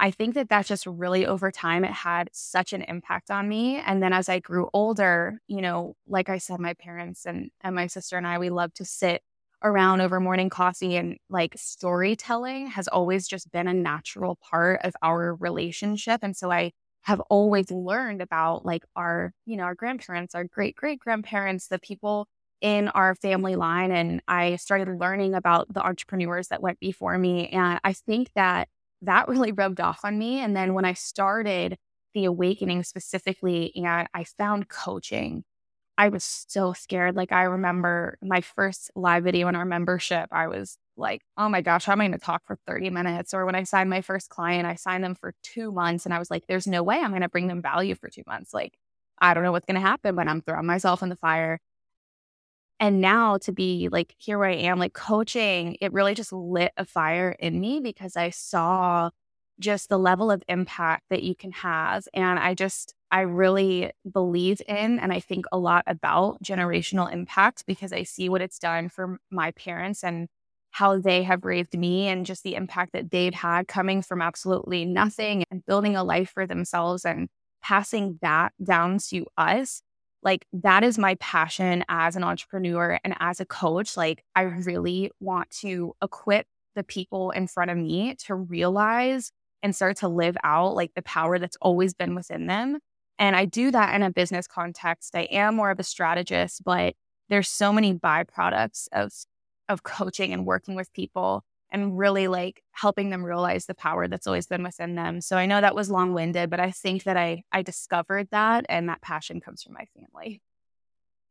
I 0.00 0.10
think 0.10 0.34
that 0.34 0.48
that's 0.48 0.68
just 0.68 0.86
really 0.86 1.26
over 1.26 1.52
time, 1.52 1.84
it 1.84 1.92
had 1.92 2.28
such 2.32 2.72
an 2.72 2.82
impact 2.82 3.30
on 3.30 3.48
me. 3.48 3.76
And 3.76 4.02
then 4.02 4.12
as 4.12 4.28
I 4.28 4.40
grew 4.40 4.68
older, 4.72 5.38
you 5.46 5.60
know, 5.60 5.94
like 6.08 6.28
I 6.28 6.38
said, 6.38 6.58
my 6.58 6.74
parents 6.74 7.24
and, 7.26 7.50
and 7.60 7.76
my 7.76 7.86
sister 7.86 8.16
and 8.16 8.26
I, 8.26 8.38
we 8.38 8.50
love 8.50 8.74
to 8.74 8.84
sit 8.84 9.22
around 9.64 10.00
over 10.00 10.20
morning 10.20 10.50
coffee 10.50 10.96
and 10.96 11.16
like 11.30 11.54
storytelling 11.56 12.66
has 12.68 12.88
always 12.88 13.28
just 13.28 13.50
been 13.52 13.68
a 13.68 13.74
natural 13.74 14.36
part 14.36 14.80
of 14.84 14.94
our 15.02 15.34
relationship. 15.36 16.20
And 16.22 16.36
so 16.36 16.50
I 16.50 16.72
have 17.02 17.20
always 17.30 17.70
learned 17.70 18.22
about 18.22 18.64
like 18.64 18.84
our, 18.96 19.32
you 19.46 19.56
know, 19.56 19.64
our 19.64 19.74
grandparents, 19.74 20.34
our 20.34 20.44
great 20.44 20.76
great 20.76 21.00
grandparents, 21.00 21.68
the 21.68 21.78
people 21.78 22.26
in 22.60 22.88
our 22.88 23.14
family 23.16 23.56
line. 23.56 23.90
And 23.90 24.22
I 24.28 24.56
started 24.56 25.00
learning 25.00 25.34
about 25.34 25.72
the 25.72 25.84
entrepreneurs 25.84 26.48
that 26.48 26.62
went 26.62 26.78
before 26.78 27.18
me. 27.18 27.48
And 27.48 27.80
I 27.82 27.92
think 27.92 28.30
that 28.36 28.68
that 29.02 29.28
really 29.28 29.50
rubbed 29.52 29.80
off 29.80 30.00
on 30.04 30.16
me. 30.18 30.38
And 30.38 30.54
then 30.56 30.74
when 30.74 30.84
I 30.84 30.92
started 30.92 31.76
the 32.14 32.24
awakening 32.26 32.84
specifically, 32.84 33.72
and 33.74 34.06
I 34.14 34.24
found 34.24 34.68
coaching 34.68 35.44
I 36.02 36.08
was 36.08 36.24
so 36.48 36.72
scared. 36.72 37.14
Like 37.14 37.30
I 37.30 37.44
remember 37.44 38.18
my 38.20 38.40
first 38.40 38.90
live 38.96 39.22
video 39.22 39.46
in 39.46 39.54
our 39.54 39.64
membership, 39.64 40.28
I 40.32 40.48
was 40.48 40.76
like, 40.96 41.22
oh 41.38 41.48
my 41.48 41.60
gosh, 41.60 41.84
how 41.84 41.92
am 41.92 42.00
I 42.00 42.08
going 42.08 42.18
to 42.18 42.24
talk 42.26 42.42
for 42.44 42.58
30 42.66 42.90
minutes? 42.90 43.32
Or 43.32 43.46
when 43.46 43.54
I 43.54 43.62
signed 43.62 43.88
my 43.88 44.00
first 44.00 44.28
client, 44.28 44.66
I 44.66 44.74
signed 44.74 45.04
them 45.04 45.14
for 45.14 45.32
two 45.44 45.70
months 45.70 46.04
and 46.04 46.12
I 46.12 46.18
was 46.18 46.28
like, 46.28 46.42
there's 46.48 46.66
no 46.66 46.82
way 46.82 46.98
I'm 46.98 47.10
going 47.10 47.22
to 47.22 47.28
bring 47.28 47.46
them 47.46 47.62
value 47.62 47.94
for 47.94 48.10
two 48.10 48.24
months. 48.26 48.52
Like, 48.52 48.76
I 49.20 49.32
don't 49.32 49.44
know 49.44 49.52
what's 49.52 49.64
going 49.64 49.76
to 49.76 49.80
happen, 49.80 50.16
but 50.16 50.26
I'm 50.26 50.40
throwing 50.42 50.66
myself 50.66 51.04
in 51.04 51.08
the 51.08 51.14
fire. 51.14 51.60
And 52.80 53.00
now 53.00 53.38
to 53.38 53.52
be 53.52 53.88
like, 53.88 54.16
here 54.18 54.38
where 54.38 54.48
I 54.48 54.54
am, 54.54 54.80
like 54.80 54.94
coaching, 54.94 55.76
it 55.80 55.92
really 55.92 56.14
just 56.16 56.32
lit 56.32 56.72
a 56.76 56.84
fire 56.84 57.30
in 57.38 57.60
me 57.60 57.78
because 57.78 58.16
I 58.16 58.30
saw 58.30 59.10
just 59.58 59.88
the 59.88 59.98
level 59.98 60.30
of 60.30 60.42
impact 60.48 61.04
that 61.10 61.22
you 61.22 61.34
can 61.34 61.52
have. 61.52 62.06
And 62.14 62.38
I 62.38 62.54
just, 62.54 62.94
I 63.10 63.20
really 63.20 63.92
believe 64.10 64.60
in 64.66 64.98
and 64.98 65.12
I 65.12 65.20
think 65.20 65.46
a 65.52 65.58
lot 65.58 65.84
about 65.86 66.42
generational 66.42 67.12
impact 67.12 67.64
because 67.66 67.92
I 67.92 68.02
see 68.02 68.28
what 68.28 68.40
it's 68.40 68.58
done 68.58 68.88
for 68.88 69.18
my 69.30 69.50
parents 69.52 70.02
and 70.02 70.28
how 70.70 70.98
they 70.98 71.22
have 71.22 71.44
raised 71.44 71.76
me 71.76 72.08
and 72.08 72.24
just 72.24 72.42
the 72.42 72.54
impact 72.54 72.92
that 72.94 73.10
they've 73.10 73.34
had 73.34 73.68
coming 73.68 74.00
from 74.02 74.22
absolutely 74.22 74.86
nothing 74.86 75.44
and 75.50 75.64
building 75.66 75.96
a 75.96 76.02
life 76.02 76.30
for 76.30 76.46
themselves 76.46 77.04
and 77.04 77.28
passing 77.62 78.18
that 78.22 78.52
down 78.62 78.98
to 79.10 79.26
us. 79.36 79.82
Like, 80.22 80.46
that 80.52 80.82
is 80.84 80.98
my 80.98 81.16
passion 81.16 81.84
as 81.88 82.16
an 82.16 82.24
entrepreneur 82.24 82.98
and 83.04 83.14
as 83.20 83.40
a 83.40 83.44
coach. 83.44 83.96
Like, 83.96 84.24
I 84.34 84.42
really 84.42 85.10
want 85.20 85.50
to 85.60 85.94
equip 86.02 86.46
the 86.74 86.84
people 86.84 87.32
in 87.32 87.46
front 87.48 87.70
of 87.70 87.76
me 87.76 88.14
to 88.26 88.34
realize 88.34 89.30
and 89.62 89.74
start 89.74 89.98
to 89.98 90.08
live 90.08 90.36
out 90.44 90.74
like 90.74 90.92
the 90.94 91.02
power 91.02 91.38
that's 91.38 91.56
always 91.60 91.94
been 91.94 92.14
within 92.14 92.46
them. 92.46 92.78
And 93.18 93.36
I 93.36 93.44
do 93.44 93.70
that 93.70 93.94
in 93.94 94.02
a 94.02 94.10
business 94.10 94.46
context. 94.46 95.14
I 95.14 95.22
am 95.22 95.54
more 95.54 95.70
of 95.70 95.78
a 95.78 95.84
strategist, 95.84 96.64
but 96.64 96.94
there's 97.28 97.48
so 97.48 97.72
many 97.72 97.94
byproducts 97.94 98.88
of 98.92 99.12
of 99.68 99.82
coaching 99.84 100.32
and 100.32 100.44
working 100.44 100.74
with 100.74 100.92
people 100.92 101.44
and 101.70 101.96
really 101.96 102.28
like 102.28 102.62
helping 102.72 103.10
them 103.10 103.24
realize 103.24 103.64
the 103.64 103.74
power 103.74 104.06
that's 104.08 104.26
always 104.26 104.46
been 104.46 104.62
within 104.62 104.96
them. 104.96 105.20
So 105.20 105.36
I 105.36 105.46
know 105.46 105.60
that 105.60 105.74
was 105.74 105.88
long-winded, 105.88 106.50
but 106.50 106.60
I 106.60 106.70
think 106.70 107.04
that 107.04 107.16
I 107.16 107.44
I 107.52 107.62
discovered 107.62 108.28
that 108.32 108.66
and 108.68 108.88
that 108.88 109.00
passion 109.00 109.40
comes 109.40 109.62
from 109.62 109.74
my 109.74 109.86
family. 109.96 110.42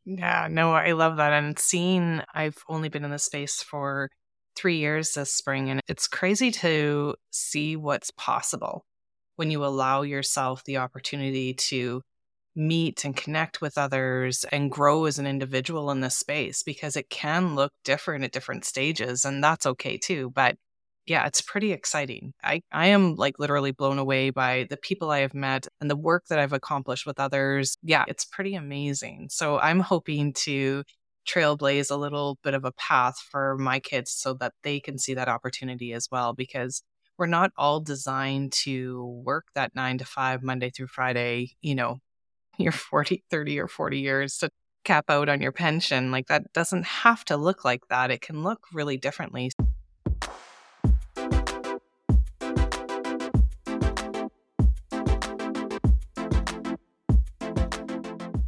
Yeah, 0.06 0.48
no, 0.50 0.72
I 0.74 0.94
love 0.94 1.18
that. 1.18 1.34
And 1.34 1.60
seeing 1.60 2.22
I've 2.34 2.58
only 2.68 2.90
been 2.90 3.04
in 3.04 3.12
the 3.12 3.20
space 3.20 3.62
for 3.62 4.10
three 4.62 4.78
years 4.78 5.14
this 5.14 5.34
spring, 5.34 5.70
and 5.72 5.82
it's 5.88 6.08
crazy 6.08 6.52
to 6.52 7.16
see 7.32 7.76
what's 7.76 8.12
possible 8.12 8.86
when 9.36 9.50
you 9.50 9.66
allow 9.66 10.04
yourself 10.04 10.64
the 10.66 10.78
opportunity 10.78 11.54
to 11.56 12.02
meet 12.56 13.04
and 13.06 13.16
connect 13.16 13.62
with 13.62 13.78
others 13.78 14.46
and 14.52 14.72
grow 14.72 15.06
as 15.06 15.18
an 15.18 15.26
individual 15.26 15.90
in 15.90 16.02
this 16.02 16.18
space 16.18 16.64
because 16.64 16.96
it 16.96 17.10
can 17.10 17.56
look 17.56 17.72
different 17.86 18.24
at 18.26 18.32
different 18.32 18.66
stages 18.66 19.24
and 19.24 19.42
that's 19.42 19.66
okay 19.66 19.98
too 19.98 20.30
but 20.36 20.58
yeah 21.06 21.26
it's 21.26 21.42
pretty 21.42 21.72
exciting. 21.72 22.34
I 22.44 22.62
i 22.72 22.88
am 22.88 23.16
like 23.16 23.40
literally 23.40 23.72
blown 23.72 23.98
away 24.00 24.32
by 24.32 24.68
the 24.70 24.78
people 24.78 25.10
i 25.12 25.20
have 25.20 25.34
met 25.34 25.68
and 25.80 25.90
the 25.90 25.96
work 25.96 26.26
that 26.30 26.40
i've 26.40 26.54
accomplished 26.54 27.06
with 27.06 27.20
others. 27.22 27.78
Yeah 27.84 28.04
it's 28.08 28.26
pretty 28.26 28.56
amazing. 28.56 29.30
So 29.32 29.58
i'm 29.60 29.80
hoping 29.80 30.34
to 30.46 30.84
trailblaze 31.28 31.92
a 31.92 31.96
little 31.96 32.38
bit 32.44 32.54
of 32.54 32.66
a 32.66 32.72
path 32.72 33.20
for 33.20 33.58
my 33.58 33.80
kids 33.80 34.12
so 34.12 34.34
that 34.36 34.54
they 34.64 34.80
can 34.80 34.98
see 34.98 35.14
that 35.14 35.30
opportunity 35.30 35.94
as 35.94 36.10
well 36.12 36.34
because 36.34 36.84
we're 37.18 37.28
not 37.28 37.52
all 37.58 37.80
designed 37.80 38.52
to 38.52 39.06
work 39.24 39.46
that 39.54 39.76
nine 39.76 39.98
to 40.00 40.06
five, 40.06 40.42
Monday 40.42 40.70
through 40.70 40.88
Friday, 40.88 41.52
you 41.62 41.76
know, 41.76 42.00
your 42.58 42.72
40, 42.72 43.24
30 43.30 43.60
or 43.60 43.68
40 43.68 44.00
years 44.00 44.38
to 44.40 44.50
cap 44.84 45.06
out 45.10 45.30
on 45.30 45.42
your 45.42 45.52
pension. 45.52 46.12
Like 46.12 46.28
that 46.28 46.52
doesn't 46.54 46.86
have 46.86 47.24
to 47.26 47.38
look 47.38 47.64
like 47.64 47.88
that. 47.90 48.12
It 48.12 48.22
can 48.22 48.44
look 48.44 48.66
really 48.74 48.98
differently. 48.98 49.52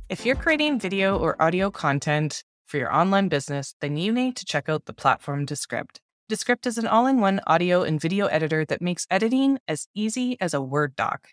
If 0.10 0.28
you're 0.28 0.36
creating 0.36 0.80
video 0.80 1.18
or 1.18 1.42
audio 1.42 1.72
content 1.72 2.44
for 2.74 2.80
your 2.80 2.92
online 2.92 3.28
business, 3.28 3.76
then 3.82 3.98
you 3.98 4.12
need 4.12 4.36
to 4.36 4.46
check 4.46 4.68
out 4.68 4.86
the 4.86 4.94
platform 4.94 5.46
Descript. 5.46 6.02
Descript 6.28 6.66
is 6.66 6.80
an 6.80 6.88
all 6.88 7.06
in 7.06 7.22
one 7.22 7.40
audio 7.46 7.84
and 7.84 8.02
video 8.02 8.26
editor 8.26 8.66
that 8.66 8.82
makes 8.82 9.06
editing 9.12 9.60
as 9.68 9.88
easy 9.94 10.38
as 10.42 10.56
a 10.56 10.62
Word 10.62 10.96
doc. 10.96 11.28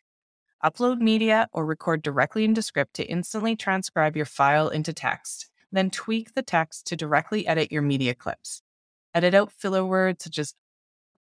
Upload 0.63 0.99
media 0.99 1.49
or 1.55 1.65
record 1.65 2.03
directly 2.03 2.45
in 2.45 2.53
Descript 2.53 2.93
to 2.97 3.07
instantly 3.07 3.57
transcribe 3.57 4.17
your 4.17 4.27
file 4.27 4.69
into 4.69 4.93
text, 4.93 5.49
then 5.73 5.89
tweak 5.89 6.35
the 6.35 6.43
text 6.43 6.87
to 6.89 6.95
directly 6.95 7.47
edit 7.47 7.73
your 7.73 7.81
media 7.81 8.15
clips. 8.15 8.61
Edit 9.15 9.33
out 9.33 9.51
filler 9.51 9.87
words 9.87 10.25
such 10.25 10.39
as 10.39 10.53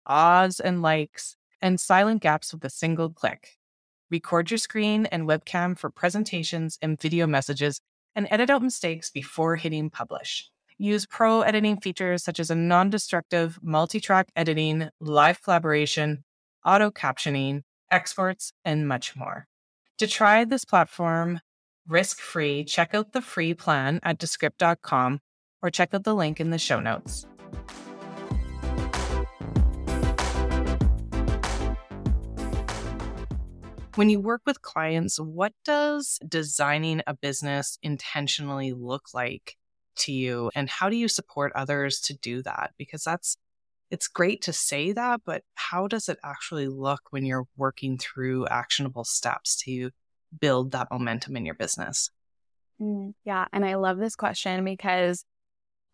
ahs 0.06 0.58
and 0.58 0.80
likes 0.80 1.36
and 1.60 1.78
silent 1.78 2.22
gaps 2.22 2.54
with 2.54 2.64
a 2.64 2.70
single 2.70 3.10
click. 3.10 3.58
Record 4.10 4.50
your 4.50 4.56
screen 4.56 5.04
and 5.04 5.28
webcam 5.28 5.76
for 5.76 5.90
presentations 5.90 6.78
and 6.80 6.98
video 6.98 7.26
messages, 7.26 7.82
and 8.18 8.26
edit 8.32 8.50
out 8.50 8.62
mistakes 8.62 9.10
before 9.10 9.54
hitting 9.54 9.88
publish. 9.88 10.50
Use 10.76 11.06
pro 11.06 11.42
editing 11.42 11.80
features 11.80 12.24
such 12.24 12.40
as 12.40 12.50
a 12.50 12.54
non 12.56 12.90
destructive 12.90 13.60
multi 13.62 14.00
track 14.00 14.28
editing, 14.34 14.88
live 15.00 15.40
collaboration, 15.40 16.24
auto 16.66 16.90
captioning, 16.90 17.62
exports, 17.92 18.52
and 18.64 18.88
much 18.88 19.14
more. 19.14 19.46
To 19.98 20.08
try 20.08 20.44
this 20.44 20.64
platform 20.64 21.40
risk 21.86 22.18
free, 22.18 22.64
check 22.64 22.92
out 22.92 23.12
the 23.12 23.22
free 23.22 23.54
plan 23.54 24.00
at 24.02 24.18
descript.com 24.18 25.20
or 25.62 25.70
check 25.70 25.94
out 25.94 26.02
the 26.02 26.14
link 26.14 26.40
in 26.40 26.50
the 26.50 26.58
show 26.58 26.80
notes. 26.80 27.24
When 33.98 34.10
you 34.10 34.20
work 34.20 34.42
with 34.46 34.62
clients, 34.62 35.18
what 35.18 35.52
does 35.64 36.20
designing 36.28 37.02
a 37.08 37.14
business 37.14 37.80
intentionally 37.82 38.72
look 38.72 39.06
like 39.12 39.56
to 39.96 40.12
you? 40.12 40.52
And 40.54 40.70
how 40.70 40.88
do 40.88 40.94
you 40.94 41.08
support 41.08 41.50
others 41.56 41.98
to 42.02 42.14
do 42.14 42.40
that? 42.44 42.74
Because 42.78 43.02
that's, 43.02 43.36
it's 43.90 44.06
great 44.06 44.40
to 44.42 44.52
say 44.52 44.92
that, 44.92 45.22
but 45.26 45.42
how 45.56 45.88
does 45.88 46.08
it 46.08 46.20
actually 46.22 46.68
look 46.68 47.00
when 47.10 47.26
you're 47.26 47.48
working 47.56 47.98
through 47.98 48.46
actionable 48.46 49.02
steps 49.02 49.56
to 49.64 49.90
build 50.40 50.70
that 50.70 50.92
momentum 50.92 51.36
in 51.36 51.44
your 51.44 51.56
business? 51.56 52.08
Mm, 52.80 53.14
yeah. 53.24 53.46
And 53.52 53.64
I 53.64 53.74
love 53.74 53.98
this 53.98 54.14
question 54.14 54.64
because 54.64 55.24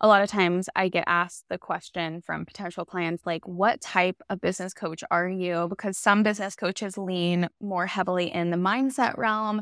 a 0.01 0.07
lot 0.07 0.21
of 0.21 0.29
times 0.29 0.67
I 0.75 0.89
get 0.89 1.05
asked 1.07 1.45
the 1.49 1.57
question 1.57 2.21
from 2.21 2.45
potential 2.45 2.85
clients 2.85 3.25
like, 3.25 3.47
what 3.47 3.79
type 3.81 4.21
of 4.29 4.41
business 4.41 4.73
coach 4.73 5.03
are 5.09 5.29
you? 5.29 5.67
Because 5.69 5.97
some 5.97 6.21
business 6.21 6.55
coaches 6.55 6.97
lean 6.97 7.47
more 7.61 7.85
heavily 7.85 8.31
in 8.33 8.49
the 8.49 8.57
mindset 8.57 9.17
realm, 9.17 9.61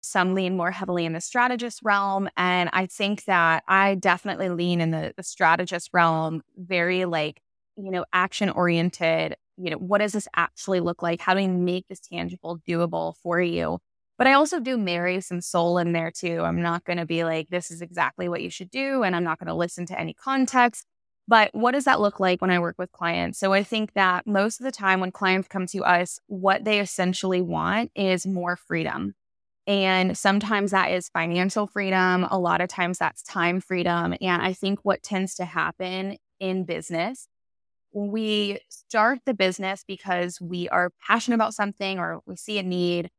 some 0.00 0.34
lean 0.34 0.56
more 0.56 0.70
heavily 0.70 1.04
in 1.04 1.12
the 1.12 1.20
strategist 1.20 1.80
realm. 1.82 2.28
And 2.36 2.70
I 2.72 2.86
think 2.86 3.24
that 3.24 3.64
I 3.66 3.96
definitely 3.96 4.48
lean 4.48 4.80
in 4.80 4.92
the, 4.92 5.12
the 5.16 5.24
strategist 5.24 5.90
realm, 5.92 6.42
very 6.56 7.04
like, 7.04 7.40
you 7.76 7.90
know, 7.90 8.04
action 8.12 8.50
oriented. 8.50 9.34
You 9.56 9.70
know, 9.70 9.76
what 9.78 9.98
does 9.98 10.12
this 10.12 10.28
actually 10.36 10.78
look 10.78 11.02
like? 11.02 11.20
How 11.20 11.34
do 11.34 11.40
we 11.40 11.48
make 11.48 11.88
this 11.88 11.98
tangible, 11.98 12.60
doable 12.66 13.16
for 13.22 13.40
you? 13.40 13.80
But 14.18 14.26
I 14.26 14.32
also 14.32 14.58
do 14.58 14.76
marry 14.76 15.20
some 15.20 15.40
soul 15.40 15.78
in 15.78 15.92
there 15.92 16.10
too. 16.10 16.42
I'm 16.42 16.60
not 16.60 16.84
going 16.84 16.98
to 16.98 17.06
be 17.06 17.22
like, 17.22 17.48
this 17.48 17.70
is 17.70 17.80
exactly 17.80 18.28
what 18.28 18.42
you 18.42 18.50
should 18.50 18.70
do. 18.70 19.04
And 19.04 19.14
I'm 19.14 19.24
not 19.24 19.38
going 19.38 19.46
to 19.46 19.54
listen 19.54 19.86
to 19.86 19.98
any 19.98 20.12
context. 20.12 20.84
But 21.28 21.50
what 21.52 21.72
does 21.72 21.84
that 21.84 22.00
look 22.00 22.18
like 22.18 22.40
when 22.40 22.50
I 22.50 22.58
work 22.58 22.76
with 22.78 22.90
clients? 22.90 23.38
So 23.38 23.52
I 23.52 23.62
think 23.62 23.92
that 23.92 24.26
most 24.26 24.60
of 24.60 24.64
the 24.64 24.72
time 24.72 24.98
when 24.98 25.12
clients 25.12 25.46
come 25.46 25.66
to 25.66 25.84
us, 25.84 26.18
what 26.26 26.64
they 26.64 26.80
essentially 26.80 27.42
want 27.42 27.92
is 27.94 28.26
more 28.26 28.56
freedom. 28.56 29.14
And 29.66 30.16
sometimes 30.16 30.70
that 30.70 30.90
is 30.90 31.10
financial 31.10 31.66
freedom. 31.66 32.26
A 32.30 32.38
lot 32.38 32.62
of 32.62 32.68
times 32.68 32.98
that's 32.98 33.22
time 33.22 33.60
freedom. 33.60 34.14
And 34.20 34.42
I 34.42 34.54
think 34.54 34.80
what 34.82 35.02
tends 35.02 35.34
to 35.36 35.44
happen 35.44 36.16
in 36.40 36.64
business, 36.64 37.28
we 37.92 38.60
start 38.70 39.20
the 39.26 39.34
business 39.34 39.84
because 39.86 40.40
we 40.40 40.68
are 40.70 40.90
passionate 41.06 41.34
about 41.34 41.52
something 41.52 41.98
or 41.98 42.20
we 42.26 42.36
see 42.36 42.58
a 42.58 42.62
need 42.62 43.10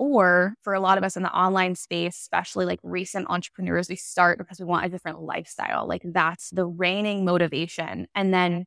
or 0.00 0.54
for 0.62 0.72
a 0.72 0.80
lot 0.80 0.96
of 0.96 1.04
us 1.04 1.14
in 1.14 1.22
the 1.22 1.38
online 1.38 1.74
space, 1.74 2.16
especially 2.16 2.64
like 2.64 2.80
recent 2.82 3.26
entrepreneurs, 3.28 3.90
we 3.90 3.96
start 3.96 4.38
because 4.38 4.58
we 4.58 4.64
want 4.64 4.86
a 4.86 4.88
different 4.88 5.20
lifestyle. 5.20 5.86
Like 5.86 6.00
that's 6.02 6.48
the 6.48 6.64
reigning 6.64 7.26
motivation. 7.26 8.06
And 8.14 8.32
then 8.32 8.64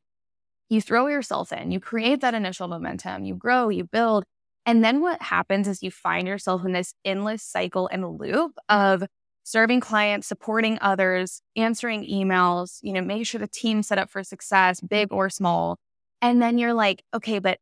you 0.70 0.80
throw 0.80 1.08
yourself 1.08 1.52
in, 1.52 1.72
you 1.72 1.80
create 1.80 2.20
that 2.20 2.34
initial 2.34 2.68
momentum, 2.68 3.24
you 3.24 3.34
grow, 3.34 3.68
you 3.68 3.82
build. 3.82 4.22
And 4.64 4.84
then 4.84 5.00
what 5.00 5.20
happens 5.20 5.66
is 5.66 5.82
you 5.82 5.90
find 5.90 6.28
yourself 6.28 6.64
in 6.64 6.70
this 6.70 6.94
endless 7.04 7.42
cycle 7.42 7.88
and 7.90 8.16
loop 8.16 8.56
of 8.68 9.02
serving 9.42 9.80
clients, 9.80 10.28
supporting 10.28 10.78
others, 10.80 11.42
answering 11.56 12.06
emails, 12.08 12.78
you 12.80 12.92
know, 12.92 13.02
making 13.02 13.24
sure 13.24 13.40
the 13.40 13.48
team's 13.48 13.88
set 13.88 13.98
up 13.98 14.08
for 14.08 14.22
success, 14.22 14.80
big 14.80 15.12
or 15.12 15.28
small. 15.28 15.78
And 16.22 16.40
then 16.40 16.58
you're 16.58 16.74
like, 16.74 17.02
okay, 17.12 17.40
but 17.40 17.58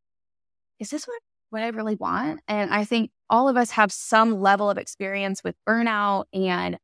is 0.79 0.91
this 0.91 1.05
what 1.05 1.19
what 1.53 1.63
I 1.63 1.67
really 1.67 1.95
want. 1.95 2.41
And 2.47 2.73
I 2.73 2.83
think 2.83 3.11
all 3.29 3.47
of 3.47 3.55
us 3.55 3.71
have 3.71 3.91
some 3.91 4.41
level 4.41 4.69
of 4.69 4.77
experience 4.77 5.43
with 5.43 5.55
burnout. 5.67 6.25
And 6.33 6.77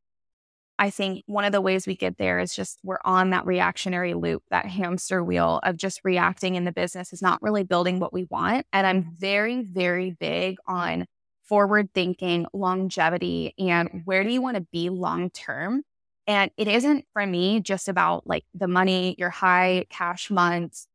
I 0.78 0.92
think 0.92 1.24
one 1.26 1.44
of 1.44 1.52
the 1.52 1.60
ways 1.60 1.86
we 1.86 1.96
get 1.96 2.18
there 2.18 2.40
is 2.40 2.56
just 2.56 2.80
we're 2.84 3.00
on 3.04 3.32
that 3.32 3.46
reactionary 3.46 4.14
loop, 4.14 4.44
that 4.52 4.68
hamster 4.68 5.24
wheel 5.24 5.60
of 5.64 5.76
just 5.76 6.02
reacting 6.04 6.56
in 6.56 6.64
the 6.66 6.72
business 6.72 7.12
is 7.12 7.22
not 7.22 7.42
really 7.42 7.64
building 7.64 8.00
what 8.00 8.14
we 8.14 8.26
want. 8.30 8.66
And 8.72 8.86
I'm 8.88 9.02
mm-hmm. 9.02 9.16
very, 9.16 9.62
very 9.64 10.12
big 10.12 10.58
on 10.68 11.06
forward 11.44 11.90
thinking, 11.96 12.46
longevity, 12.54 13.56
and 13.58 14.04
where 14.06 14.24
do 14.24 14.30
you 14.30 14.42
want 14.42 14.56
to 14.56 14.68
be 14.72 14.90
long 14.90 15.32
term? 15.32 15.82
And 16.28 16.52
it 16.58 16.68
isn't 16.68 17.06
for 17.12 17.26
me 17.26 17.60
just 17.60 17.88
about 17.90 18.28
like 18.28 18.46
the 18.54 18.68
money, 18.68 19.16
your 19.18 19.32
high 19.32 19.88
cash 19.90 20.30
months, 20.30 20.88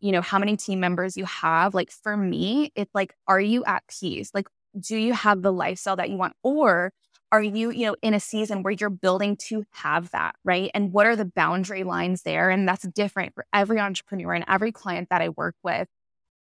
you 0.00 0.12
know, 0.12 0.20
how 0.20 0.38
many 0.38 0.56
team 0.56 0.80
members 0.80 1.16
you 1.16 1.24
have. 1.24 1.74
Like 1.74 1.90
for 1.90 2.16
me, 2.16 2.72
it's 2.74 2.94
like, 2.94 3.14
are 3.26 3.40
you 3.40 3.64
at 3.64 3.82
peace? 3.88 4.30
Like, 4.34 4.48
do 4.78 4.96
you 4.96 5.12
have 5.12 5.42
the 5.42 5.52
lifestyle 5.52 5.96
that 5.96 6.10
you 6.10 6.16
want? 6.16 6.34
Or 6.42 6.92
are 7.30 7.42
you, 7.42 7.70
you 7.70 7.86
know, 7.86 7.96
in 8.00 8.14
a 8.14 8.20
season 8.20 8.62
where 8.62 8.72
you're 8.72 8.90
building 8.90 9.36
to 9.36 9.64
have 9.72 10.10
that, 10.10 10.34
right? 10.44 10.70
And 10.74 10.92
what 10.92 11.06
are 11.06 11.16
the 11.16 11.24
boundary 11.26 11.84
lines 11.84 12.22
there? 12.22 12.48
And 12.48 12.66
that's 12.66 12.86
different 12.88 13.34
for 13.34 13.44
every 13.52 13.78
entrepreneur 13.78 14.32
and 14.32 14.44
every 14.48 14.72
client 14.72 15.08
that 15.10 15.20
I 15.20 15.28
work 15.30 15.54
with. 15.62 15.88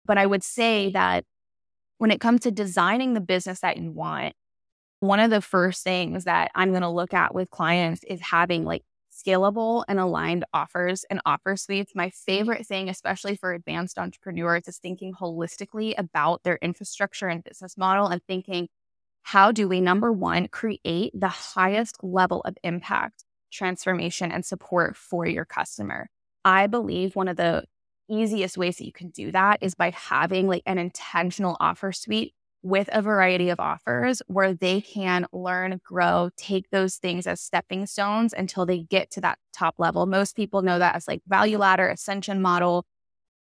But 0.06 0.17
I 0.17 0.25
would 0.25 0.43
say 0.43 0.91
that 0.91 1.25
when 1.97 2.12
it 2.12 2.21
comes 2.21 2.41
to 2.41 2.51
designing 2.51 3.13
the 3.13 3.21
business 3.21 3.60
that 3.60 3.77
you 3.77 3.91
want, 3.91 4.34
one 5.01 5.19
of 5.19 5.30
the 5.30 5.41
first 5.41 5.84
things 5.84 6.23
that 6.23 6.51
I'm 6.56 6.69
going 6.69 6.84
to 6.84 6.89
look 6.89 7.13
at 7.13 7.36
with 7.36 7.49
clients 7.49 8.04
is 8.04 8.21
having 8.21 8.63
like 8.63 8.84
scalable 9.25 9.84
and 9.88 9.99
aligned 9.99 10.45
offers 10.53 11.05
and 11.10 11.21
offer 11.25 11.55
suites. 11.55 11.93
My 11.95 12.07
mm-hmm. 12.07 12.31
favorite 12.31 12.67
thing, 12.67 12.89
especially 12.89 13.36
for 13.36 13.53
advanced 13.53 13.97
entrepreneurs, 13.97 14.67
is 14.67 14.77
thinking 14.77 15.13
holistically 15.13 15.93
about 15.97 16.43
their 16.43 16.57
infrastructure 16.62 17.27
and 17.27 17.43
business 17.43 17.77
model 17.77 18.07
and 18.07 18.21
thinking, 18.27 18.67
how 19.23 19.51
do 19.51 19.67
we, 19.67 19.81
number 19.81 20.12
one, 20.12 20.47
create 20.47 21.12
the 21.13 21.27
highest 21.27 21.97
level 22.03 22.41
of 22.41 22.57
impact, 22.63 23.23
transformation, 23.51 24.31
and 24.31 24.45
support 24.45 24.97
for 24.97 25.25
your 25.25 25.45
customer? 25.45 26.10
I 26.43 26.67
believe 26.67 27.15
one 27.15 27.27
of 27.27 27.38
the 27.38 27.65
easiest 28.10 28.57
ways 28.57 28.77
that 28.77 28.86
you 28.86 28.91
can 28.91 29.10
do 29.10 29.31
that 29.31 29.60
is 29.62 29.75
by 29.75 29.91
having 29.91 30.47
like 30.47 30.63
an 30.65 30.77
intentional 30.77 31.55
offer 31.60 31.91
suite 31.91 32.34
with 32.63 32.89
a 32.91 33.02
variety 33.02 33.50
of 33.50 33.60
offers 33.60 34.21
where 34.28 34.54
they 34.54 34.82
can 34.82 35.26
learn, 35.34 35.80
grow, 35.84 36.30
take 36.38 36.69
those 36.69 36.97
things 36.97 37.26
as 37.26 37.41
stepping 37.41 37.86
stones 37.86 38.34
until 38.34 38.65
they 38.65 38.80
get 38.80 39.10
to 39.12 39.21
that 39.21 39.39
top 39.54 39.76
level. 39.80 40.06
Most 40.06 40.36
people 40.36 40.62
know 40.62 40.78
that 40.78 40.95
as 40.95 41.08
like 41.08 41.21
value 41.28 41.58
ladder, 41.58 41.88
ascension 41.89 42.41
model, 42.41 42.86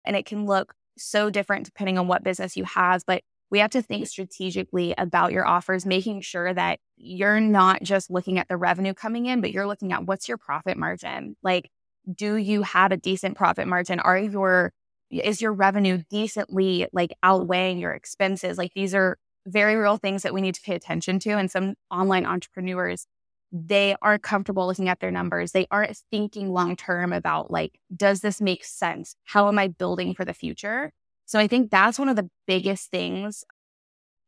and 0.04 0.14
it 0.14 0.26
can 0.26 0.46
look 0.46 0.74
so 0.96 1.30
different 1.30 1.64
depending 1.64 1.98
on 1.98 2.06
what 2.06 2.22
business 2.22 2.56
you 2.56 2.64
have. 2.64 3.02
But 3.06 3.22
we 3.50 3.58
have 3.58 3.70
to 3.70 3.82
think 3.82 4.06
strategically 4.06 4.94
about 4.96 5.32
your 5.32 5.46
offers, 5.46 5.84
making 5.84 6.20
sure 6.20 6.54
that 6.54 6.78
you're 6.96 7.40
not 7.40 7.82
just 7.82 8.10
looking 8.10 8.38
at 8.38 8.46
the 8.48 8.56
revenue 8.56 8.94
coming 8.94 9.26
in, 9.26 9.40
but 9.40 9.50
you're 9.50 9.66
looking 9.66 9.92
at 9.92 10.06
what's 10.06 10.28
your 10.28 10.38
profit 10.38 10.76
margin. 10.76 11.36
Like, 11.42 11.68
do 12.14 12.36
you 12.36 12.62
have 12.62 12.92
a 12.92 12.96
decent 12.96 13.36
profit 13.36 13.66
margin? 13.66 13.98
Are 13.98 14.16
your 14.16 14.72
is 15.10 15.40
your 15.40 15.52
revenue 15.52 16.02
decently 16.10 16.86
like 16.92 17.12
outweighing 17.22 17.78
your 17.78 17.92
expenses? 17.92 18.58
Like 18.58 18.72
these 18.74 18.94
are 18.94 19.18
very 19.46 19.76
real 19.76 19.96
things 19.96 20.22
that 20.22 20.34
we 20.34 20.40
need 20.40 20.54
to 20.54 20.60
pay 20.62 20.74
attention 20.74 21.18
to. 21.20 21.30
And 21.30 21.50
some 21.50 21.74
online 21.90 22.26
entrepreneurs 22.26 23.06
they 23.52 23.96
aren't 24.00 24.22
comfortable 24.22 24.66
looking 24.66 24.88
at 24.88 25.00
their 25.00 25.10
numbers. 25.10 25.52
They 25.52 25.66
aren't 25.70 25.96
thinking 26.10 26.52
long 26.52 26.76
term 26.76 27.12
about 27.12 27.50
like, 27.50 27.80
does 27.94 28.20
this 28.20 28.40
make 28.40 28.64
sense? 28.64 29.16
How 29.24 29.48
am 29.48 29.58
I 29.58 29.68
building 29.68 30.14
for 30.14 30.24
the 30.24 30.34
future? 30.34 30.92
So 31.26 31.38
I 31.38 31.46
think 31.46 31.70
that's 31.70 31.98
one 31.98 32.08
of 32.08 32.16
the 32.16 32.30
biggest 32.46 32.90
things 32.90 33.44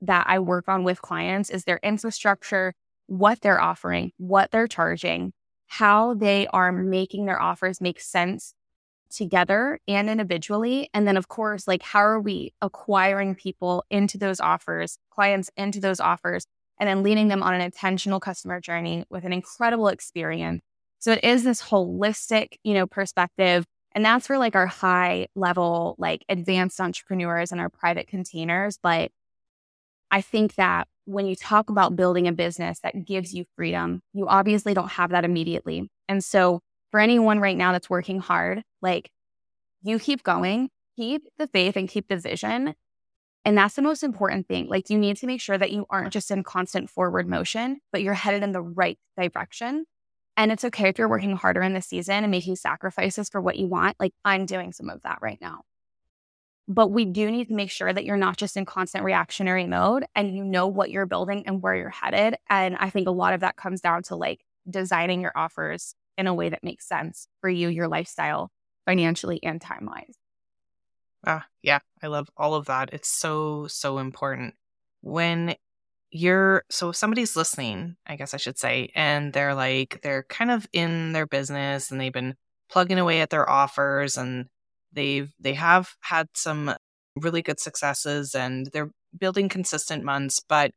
that 0.01 0.27
I 0.29 0.40
work 0.40 0.68
on 0.68 0.83
with 0.83 1.03
clients 1.03 1.51
is 1.51 1.64
their 1.64 1.79
infrastructure, 1.83 2.75
what 3.07 3.40
they're 3.40 3.61
offering, 3.61 4.11
what 4.18 4.51
they're 4.51 4.66
charging, 4.66 5.33
how 5.68 6.14
they 6.14 6.49
are 6.49 6.73
making 6.73 7.27
their 7.27 7.40
offers 7.40 7.81
make 7.81 8.01
sense 8.01 8.55
together 9.14 9.79
and 9.87 10.11
individually. 10.11 10.88
And 10.92 11.07
then, 11.07 11.16
of 11.16 11.29
course, 11.29 11.68
like, 11.68 11.83
how 11.83 12.01
are 12.01 12.20
we 12.20 12.53
acquiring 12.61 13.35
people 13.35 13.85
into 13.90 14.18
those 14.18 14.40
offers, 14.40 14.98
clients 15.11 15.51
into 15.57 15.81
those 15.81 16.01
offers, 16.01 16.44
and 16.79 16.88
then 16.88 17.03
leading 17.03 17.29
them 17.29 17.42
on 17.42 17.55
an 17.55 17.61
intentional 17.61 18.18
customer 18.18 18.61
journey 18.61 19.05
with 19.11 19.25
an 19.25 19.33
incredible 19.33 19.88
experience. 19.88 20.62
So 20.98 21.12
it 21.12 21.22
is 21.22 21.44
this 21.44 21.62
holistic, 21.62 22.59
you 22.64 22.75
know, 22.75 22.87
perspective. 22.87 23.64
And 23.94 24.05
that's 24.05 24.27
for 24.27 24.38
like 24.38 24.57
our 24.57 24.66
high 24.66 25.29
level, 25.35 25.94
like 25.98 26.25
advanced 26.29 26.81
entrepreneurs 26.81 27.53
and 27.53 27.61
our 27.61 27.68
private 27.68 28.09
containers. 28.09 28.79
But 28.83 29.11
I 30.11 30.20
think 30.20 30.55
that 30.55 30.88
when 31.05 31.27
you 31.27 31.37
talk 31.37 31.70
about 31.70 31.96
building 31.96 32.29
a 32.29 32.33
business 32.33 32.81
that 32.81 33.05
gives 33.05 33.35
you 33.35 33.44
freedom, 33.57 34.01
you 34.12 34.29
obviously 34.29 34.75
don't 34.75 34.90
have 34.90 35.11
that 35.11 35.25
immediately. 35.25 35.88
And 36.09 36.25
so 36.25 36.61
for 36.92 37.00
anyone 37.00 37.40
right 37.40 37.57
now 37.57 37.72
that's 37.72 37.90
working 37.90 38.20
hard, 38.20 38.62
like 38.81 39.11
you 39.83 39.98
keep 39.98 40.22
going, 40.22 40.68
keep 40.94 41.26
the 41.38 41.48
faith 41.48 41.74
and 41.76 41.88
keep 41.88 42.07
the 42.07 42.18
vision. 42.18 42.74
And 43.44 43.59
that's 43.59 43.74
the 43.74 43.83
most 43.83 44.05
important 44.05 44.46
thing. 44.46 44.68
Like 44.68 44.90
you 44.90 44.98
need 44.98 45.16
to 45.16 45.26
make 45.26 45.40
sure 45.40 45.59
that 45.59 45.72
you 45.72 45.87
aren't 45.90 46.12
just 46.12 46.31
in 46.31 46.44
constant 46.44 46.88
forward 46.88 47.26
motion, 47.26 47.81
but 47.90 48.02
you're 48.02 48.14
headed 48.14 48.44
in 48.44 48.52
the 48.52 48.62
right 48.62 48.98
direction. 49.20 49.87
And 50.37 50.52
it's 50.52 50.64
okay 50.64 50.88
if 50.88 50.98
you're 50.98 51.09
working 51.09 51.35
harder 51.35 51.62
in 51.62 51.74
the 51.74 51.83
season 51.83 52.22
and 52.22 52.31
making 52.31 52.57
sacrifices 52.57 53.28
for 53.28 53.40
what 53.40 53.57
you 53.57 53.66
want. 53.66 53.96
Like 53.98 54.12
I'm 54.24 54.46
doing 54.46 54.72
some 54.72 54.90
of 54.90 55.02
that 55.02 55.18
right 55.20 55.38
now. 55.40 55.62
But 56.68 56.88
we 56.88 57.05
do 57.07 57.31
need 57.31 57.48
to 57.48 57.55
make 57.55 57.70
sure 57.70 57.92
that 57.92 58.05
you're 58.05 58.16
not 58.16 58.37
just 58.37 58.57
in 58.57 58.64
constant 58.64 59.02
reactionary 59.02 59.66
mode 59.66 60.05
and 60.14 60.37
you 60.37 60.44
know 60.44 60.68
what 60.68 60.90
you're 60.90 61.07
building 61.07 61.44
and 61.46 61.61
where 61.61 61.74
you're 61.74 61.90
headed. 61.90 62.37
And 62.48 62.76
I 62.76 62.90
think 62.90 63.09
a 63.09 63.12
lot 63.12 63.35
of 63.35 63.40
that 63.40 63.57
comes 63.57 63.81
down 63.81 64.05
to 64.05 64.16
like 64.16 64.44
designing 64.70 65.22
your 65.22 65.33
offers 65.35 65.96
in 66.18 66.27
a 66.27 66.35
way 66.35 66.48
that 66.48 66.64
makes 66.64 66.87
sense 66.87 67.27
for 67.40 67.48
you, 67.48 67.68
your 67.68 67.88
lifestyle, 67.88 68.51
financially 68.87 69.42
and 69.42 69.61
time 69.61 69.87
wise. 69.87 70.14
Ah, 71.27 71.46
yeah, 71.62 71.79
I 72.03 72.09
love 72.09 72.29
all 72.37 72.55
of 72.55 72.66
that. 72.66 72.90
It's 72.92 73.09
so, 73.09 73.66
so 73.68 73.98
important. 73.98 74.55
When 75.03 75.55
you're, 76.11 76.64
so 76.68 76.90
if 76.90 76.96
somebody's 76.96 77.37
listening, 77.37 77.96
I 78.07 78.16
guess 78.16 78.35
I 78.35 78.38
should 78.38 78.59
say, 78.59 78.90
and 78.94 79.33
they're 79.33 79.55
like, 79.55 80.01
they're 80.03 80.25
kind 80.25 80.51
of 80.51 80.66
in 80.72 81.12
their 81.12 81.27
business 81.27 81.90
and 81.90 82.01
they've 82.01 82.12
been 82.12 82.35
plugging 82.68 82.98
away 82.98 83.20
at 83.20 83.31
their 83.31 83.48
offers 83.48 84.16
and 84.16 84.46
they've, 84.92 85.33
they 85.40 85.55
have 85.55 85.94
had 86.01 86.29
some 86.35 86.75
really 87.16 87.42
good 87.42 87.61
successes 87.61 88.35
and 88.35 88.68
they're 88.72 88.90
building 89.16 89.48
consistent 89.48 90.05
months, 90.05 90.40
but 90.48 90.72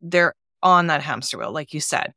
they're 0.00 0.34
on 0.62 0.86
that 0.86 1.02
hamster 1.02 1.38
wheel, 1.38 1.52
like 1.52 1.74
you 1.74 1.80
said. 1.80 2.12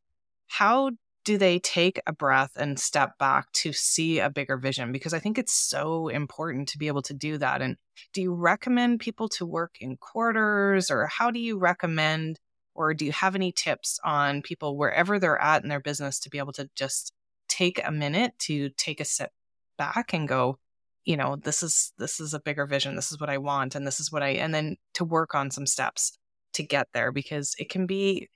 How 0.47 0.91
do 1.25 1.37
they 1.39 1.59
take 1.59 1.99
a 2.05 2.13
breath 2.13 2.51
and 2.55 2.79
step 2.79 3.17
back 3.17 3.51
to 3.51 3.73
see 3.73 4.19
a 4.19 4.29
bigger 4.29 4.57
vision? 4.57 4.91
Because 4.91 5.13
I 5.13 5.19
think 5.19 5.37
it's 5.37 5.53
so 5.53 6.07
important 6.07 6.69
to 6.69 6.77
be 6.77 6.87
able 6.87 7.01
to 7.01 7.13
do 7.13 7.39
that. 7.39 7.61
And 7.61 7.77
do 8.13 8.21
you 8.21 8.33
recommend 8.33 8.99
people 8.99 9.27
to 9.29 9.45
work 9.45 9.77
in 9.81 9.97
quarters 9.97 10.91
or 10.91 11.07
how 11.07 11.31
do 11.31 11.39
you 11.39 11.57
recommend 11.57 12.39
or 12.75 12.93
do 12.93 13.05
you 13.05 13.11
have 13.11 13.35
any 13.35 13.51
tips 13.51 13.99
on 14.03 14.43
people 14.43 14.77
wherever 14.77 15.17
they're 15.17 15.41
at 15.41 15.63
in 15.63 15.69
their 15.69 15.79
business 15.79 16.19
to 16.19 16.29
be 16.29 16.37
able 16.37 16.53
to 16.53 16.69
just 16.75 17.11
take 17.49 17.81
a 17.83 17.91
minute 17.91 18.33
to 18.39 18.69
take 18.77 18.99
a 18.99 19.05
step 19.05 19.31
back 19.77 20.13
and 20.13 20.27
go, 20.27 20.59
you 21.05 21.17
know, 21.17 21.37
this 21.37 21.63
is 21.63 21.91
this 21.97 22.19
is 22.19 22.35
a 22.35 22.39
bigger 22.39 22.67
vision. 22.67 22.95
This 22.95 23.11
is 23.11 23.19
what 23.19 23.29
I 23.31 23.39
want 23.39 23.73
and 23.73 23.87
this 23.87 23.99
is 23.99 24.11
what 24.11 24.21
I 24.23 24.29
and 24.29 24.53
then 24.53 24.77
to 24.93 25.03
work 25.03 25.33
on 25.33 25.49
some 25.49 25.65
steps 25.65 26.17
to 26.53 26.63
get 26.63 26.87
there 26.93 27.11
because 27.11 27.55
it 27.57 27.69
can 27.69 27.87
be 27.87 28.29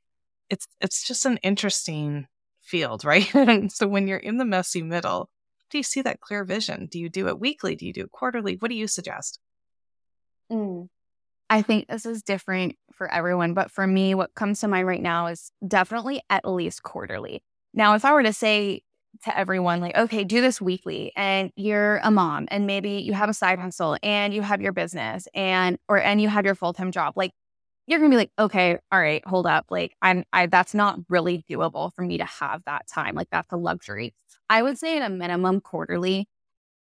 it's 0.50 0.68
it's 0.82 1.08
just 1.08 1.26
an 1.26 1.38
interesting 1.38 2.28
field, 2.70 3.04
right? 3.04 3.30
so 3.72 3.88
when 3.88 4.08
you're 4.08 4.18
in 4.18 4.38
the 4.38 4.46
messy 4.46 4.82
middle, 4.82 5.30
do 5.70 5.78
you 5.78 5.84
see 5.84 6.02
that 6.02 6.22
clear 6.22 6.44
vision? 6.44 6.88
Do 6.90 7.00
you 7.00 7.10
do 7.10 7.28
it 7.28 7.40
weekly? 7.40 7.76
Do 7.76 7.86
you 7.86 7.94
do 7.94 8.04
it 8.04 8.12
quarterly? 8.12 8.56
What 8.56 8.70
do 8.70 8.76
you 8.76 8.88
suggest? 8.88 9.40
Mm. 10.52 10.88
I 11.50 11.62
think 11.64 11.88
this 11.88 12.06
is 12.06 12.22
different 12.22 12.76
for 12.94 13.12
everyone, 13.12 13.54
but 13.54 13.72
for 13.72 13.88
me, 13.88 14.14
what 14.14 14.36
comes 14.36 14.60
to 14.60 14.68
mind 14.68 14.88
right 14.88 15.02
now 15.02 15.28
is 15.28 15.52
definitely 15.68 16.22
at 16.30 16.48
least 16.48 16.84
quarterly. 16.84 17.42
Now, 17.74 17.96
if 17.96 18.06
I 18.06 18.14
were 18.14 18.24
to 18.24 18.34
say 18.34 18.84
to 19.24 19.38
everyone, 19.38 19.80
like, 19.82 19.98
okay, 19.98 20.24
do 20.24 20.42
this 20.42 20.62
weekly, 20.62 21.12
and 21.16 21.52
you're 21.56 21.98
a 22.04 22.12
mom, 22.12 22.48
and 22.52 22.68
maybe 22.68 22.92
you 22.92 23.14
have 23.14 23.30
a 23.30 23.34
side 23.34 23.58
hustle, 23.58 23.98
and 24.04 24.34
you 24.34 24.44
have 24.44 24.62
your 24.62 24.74
business, 24.74 25.28
and 25.34 25.80
or 25.88 26.00
and 26.00 26.22
you 26.22 26.30
have 26.30 26.46
your 26.46 26.56
full 26.56 26.74
time 26.74 26.92
job, 26.92 27.14
like 27.16 27.32
you're 27.90 28.00
gonna 28.00 28.12
be 28.12 28.18
like, 28.18 28.32
okay, 28.38 28.78
all 28.92 29.00
right, 29.02 29.26
hold 29.28 29.48
up. 29.48 29.66
Like 29.70 29.96
I'm 30.02 30.24
I 30.32 30.46
that's 30.46 30.74
not 30.76 31.00
really 31.10 31.44
doable 31.50 31.92
for 31.96 32.04
me 32.04 32.20
to 32.20 32.26
have 32.26 32.62
that 32.66 32.88
time. 32.88 33.16
Like 33.16 33.30
that's 33.32 33.52
a 33.52 33.58
luxury. 33.58 34.14
I 34.50 34.62
would 34.64 34.78
say 34.78 34.98
at 34.98 35.12
a 35.12 35.14
minimum 35.14 35.62
quarterly. 35.62 36.28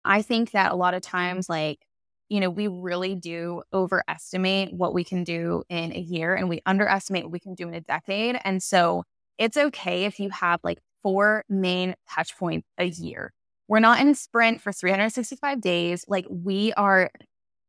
I 0.04 0.22
think 0.22 0.52
that 0.52 0.72
a 0.72 0.76
lot 0.76 0.94
of 0.94 1.02
times, 1.02 1.48
like, 1.48 1.80
you 2.28 2.40
know, 2.40 2.50
we 2.50 2.68
really 2.68 3.14
do 3.14 3.62
overestimate 3.72 4.72
what 4.72 4.94
we 4.94 5.04
can 5.04 5.24
do 5.24 5.62
in 5.68 5.92
a 5.94 5.98
year 5.98 6.34
and 6.34 6.48
we 6.48 6.62
underestimate 6.66 7.24
what 7.24 7.32
we 7.32 7.40
can 7.40 7.54
do 7.54 7.68
in 7.68 7.74
a 7.74 7.80
decade. 7.80 8.38
And 8.44 8.62
so 8.62 9.04
it's 9.38 9.56
okay 9.56 10.04
if 10.04 10.20
you 10.20 10.30
have 10.30 10.60
like 10.62 10.78
four 11.02 11.44
main 11.48 11.94
touch 12.08 12.36
points 12.38 12.68
a 12.78 12.84
year. 12.86 13.32
We're 13.68 13.80
not 13.80 14.00
in 14.00 14.08
a 14.08 14.14
sprint 14.14 14.60
for 14.60 14.72
365 14.72 15.60
days. 15.60 16.04
Like 16.08 16.26
we 16.28 16.72
are 16.74 17.10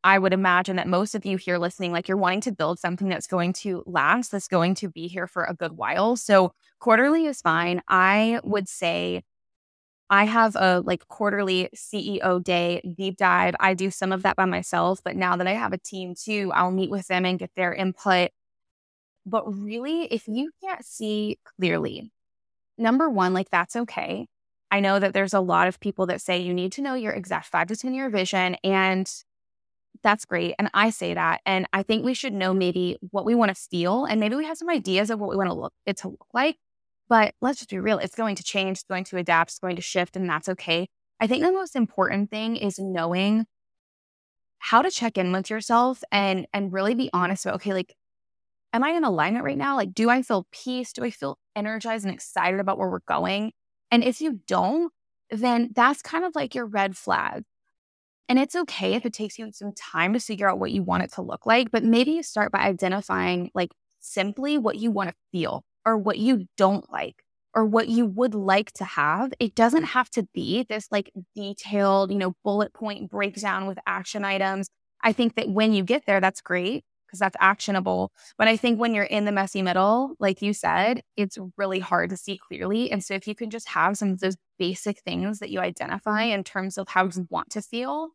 I 0.04 0.18
would 0.18 0.34
imagine 0.34 0.78
that 0.78 0.88
most 0.88 1.14
of 1.14 1.26
you 1.26 1.38
here 1.38 1.58
listening, 1.58 1.92
like 1.92 2.08
you're 2.08 2.18
wanting 2.18 2.42
to 2.42 2.52
build 2.52 2.80
something 2.80 3.08
that's 3.08 3.28
going 3.28 3.54
to 3.54 3.84
last, 3.86 4.32
that's 4.32 4.48
going 4.48 4.76
to 4.76 4.90
be 4.90 5.08
here 5.08 5.28
for 5.28 5.44
a 5.44 5.54
good 5.54 5.74
while. 5.74 6.16
So 6.16 6.54
quarterly 6.80 7.26
is 7.26 7.42
fine. 7.42 7.82
I 7.88 8.40
would 8.44 8.68
say 8.68 9.22
I 10.10 10.26
have 10.26 10.56
a 10.56 10.82
like 10.82 11.08
quarterly 11.08 11.70
CEO 11.76 12.44
day 12.44 12.82
deep 12.98 13.18
dive. 13.18 13.56
I 13.60 13.74
do 13.76 13.92
some 13.92 14.12
of 14.12 14.24
that 14.24 14.36
by 14.36 14.46
myself, 14.46 15.02
but 15.04 15.16
now 15.16 15.38
that 15.38 15.48
I 15.48 15.54
have 15.54 15.72
a 15.74 15.78
team 15.78 16.16
too, 16.16 16.52
I'll 16.54 16.72
meet 16.72 16.90
with 16.90 17.08
them 17.08 17.26
and 17.26 17.40
get 17.40 17.52
their 17.56 17.74
input. 17.74 18.32
But 19.26 19.44
really, 19.54 20.06
if 20.06 20.28
you 20.28 20.52
can't 20.64 20.84
see 20.84 21.40
clearly, 21.58 22.12
number 22.78 23.10
one, 23.10 23.34
like 23.34 23.50
that's 23.52 23.76
okay. 23.76 24.28
I 24.72 24.80
know 24.80 25.00
that 25.00 25.14
there's 25.14 25.34
a 25.34 25.40
lot 25.40 25.68
of 25.68 25.80
people 25.80 26.08
that 26.08 26.22
say 26.22 26.40
you 26.40 26.54
need 26.54 26.72
to 26.74 26.82
know 26.82 26.96
your 26.96 27.14
exact 27.14 27.48
five 27.48 27.68
to 27.68 27.76
10 27.76 27.94
year 27.94 28.10
vision. 28.10 28.56
And 28.64 29.10
that's 30.04 30.26
great. 30.26 30.56
And 30.58 30.70
I 30.74 30.90
say 30.90 31.14
that. 31.14 31.42
And 31.46 31.68
I 31.74 31.84
think 31.84 32.06
we 32.06 32.14
should 32.14 32.34
know 32.34 32.54
maybe 32.54 32.98
what 33.12 33.26
we 33.26 33.36
want 33.36 33.50
to 33.50 33.56
steal. 33.56 34.06
And 34.06 34.20
maybe 34.20 34.36
we 34.36 34.46
have 34.46 34.58
some 34.58 34.70
ideas 34.70 35.10
of 35.10 35.20
what 35.20 35.30
we 35.30 35.36
want 35.36 35.50
to 35.50 35.56
look 35.56 35.74
it 35.86 35.98
to 35.98 36.10
look 36.10 36.28
like. 36.34 36.58
But 37.10 37.36
let's 37.42 37.60
just 37.60 37.70
be 37.70 37.80
real. 37.80 38.00
It's 38.00 38.16
going 38.16 38.36
to 38.36 38.44
change, 38.44 38.78
it's 38.78 38.84
going 38.84 39.04
to 39.06 39.18
adapt, 39.18 39.52
it's 39.52 39.60
going 39.60 39.76
to 39.76 39.82
shift, 39.82 40.16
and 40.16 40.30
that's 40.30 40.48
okay. 40.48 40.88
I 41.20 41.28
think 41.28 41.44
the 41.44 41.52
most 41.52 41.76
important 41.76 42.32
thing 42.32 42.56
is 42.56 42.80
knowing 42.80 43.46
how 44.60 44.82
to 44.82 44.90
check 44.90 45.18
in 45.18 45.32
with 45.34 45.50
yourself 45.50 46.04
and 46.12 46.48
and 46.54 46.72
really 46.72 46.96
be 46.96 47.10
honest 47.14 47.46
about, 47.46 47.56
okay, 47.56 47.74
like, 47.74 47.96
am 48.74 48.84
I 48.84 48.92
in 48.92 49.04
alignment 49.04 49.44
right 49.44 49.58
now? 49.58 49.76
Like, 49.76 49.94
do 49.94 50.10
I 50.10 50.22
feel 50.22 50.48
peace? 50.52 50.94
Do 50.94 51.04
I 51.04 51.12
feel 51.12 51.38
energized 51.56 52.06
and 52.06 52.14
excited 52.14 52.60
about 52.60 52.78
where 52.78 52.90
we're 52.90 53.00
going? 53.08 53.52
And 53.92 54.04
if 54.04 54.22
you 54.22 54.40
don't, 54.48 54.94
then 55.30 55.72
that's 55.76 56.02
kind 56.02 56.24
of 56.24 56.34
like 56.36 56.56
your 56.56 56.66
red 56.66 56.96
flag 56.96 57.44
and 58.30 58.40
it's 58.40 58.56
okay 58.56 58.94
if 58.94 59.06
it 59.06 59.14
takes 59.14 59.38
you 59.38 59.52
some 59.52 59.74
time 59.74 60.14
to 60.14 60.20
figure 60.20 60.50
out 60.50 60.60
what 60.60 60.72
you 60.72 60.84
want 60.84 61.04
it 61.04 61.14
to 61.14 61.22
look 61.22 61.46
like, 61.46 61.72
but 61.72 61.84
maybe 61.84 62.12
you 62.12 62.24
start 62.24 62.52
by 62.52 62.60
identifying 62.60 63.52
like 63.54 63.72
simply 64.00 64.58
what 64.58 64.78
you 64.78 64.92
want 64.92 65.10
to 65.10 65.16
feel 65.32 65.64
or 65.86 65.98
what 65.98 66.18
you 66.18 66.46
don't 66.58 66.90
like 66.92 67.24
or 67.54 67.66
what 67.66 67.88
you 67.88 68.06
would 68.06 68.34
like 68.34 68.72
to 68.74 68.84
have. 68.84 69.34
It 69.40 69.56
doesn't 69.56 69.84
have 69.84 70.10
to 70.12 70.28
be 70.34 70.66
this 70.70 70.88
like 70.92 71.12
detailed, 71.36 72.12
you 72.12 72.18
know, 72.18 72.34
bullet 72.44 72.74
point 72.74 73.10
breakdown 73.10 73.68
with 73.68 73.80
action 73.86 74.24
items. 74.24 74.70
I 75.04 75.14
think 75.14 75.36
that 75.36 75.50
when 75.50 75.74
you 75.74 75.84
get 75.84 76.06
there, 76.06 76.22
that's 76.22 76.42
great 76.42 76.84
because 77.08 77.20
that's 77.20 77.36
actionable. 77.40 78.12
But 78.38 78.48
I 78.48 78.56
think 78.56 78.80
when 78.80 78.94
you're 78.94 79.04
in 79.04 79.26
the 79.26 79.32
messy 79.32 79.62
middle, 79.62 80.16
like 80.20 80.42
you 80.42 80.54
said, 80.54 81.02
it's 81.18 81.38
really 81.58 81.80
hard 81.80 82.10
to 82.12 82.18
see 82.18 82.38
clearly. 82.38 82.90
And 82.90 83.04
so 83.04 83.14
if 83.14 83.28
you 83.28 83.36
can 83.36 83.50
just 83.50 83.68
have 83.70 83.98
some 83.98 84.12
of 84.12 84.20
those 84.22 84.38
basic 84.62 85.00
things 85.00 85.40
that 85.40 85.50
you 85.50 85.60
identify 85.60 86.22
in 86.22 86.44
terms 86.44 86.78
of 86.78 86.88
how 86.88 87.06
you 87.06 87.28
want 87.32 87.50
to 87.50 87.64
feel, 87.64 88.10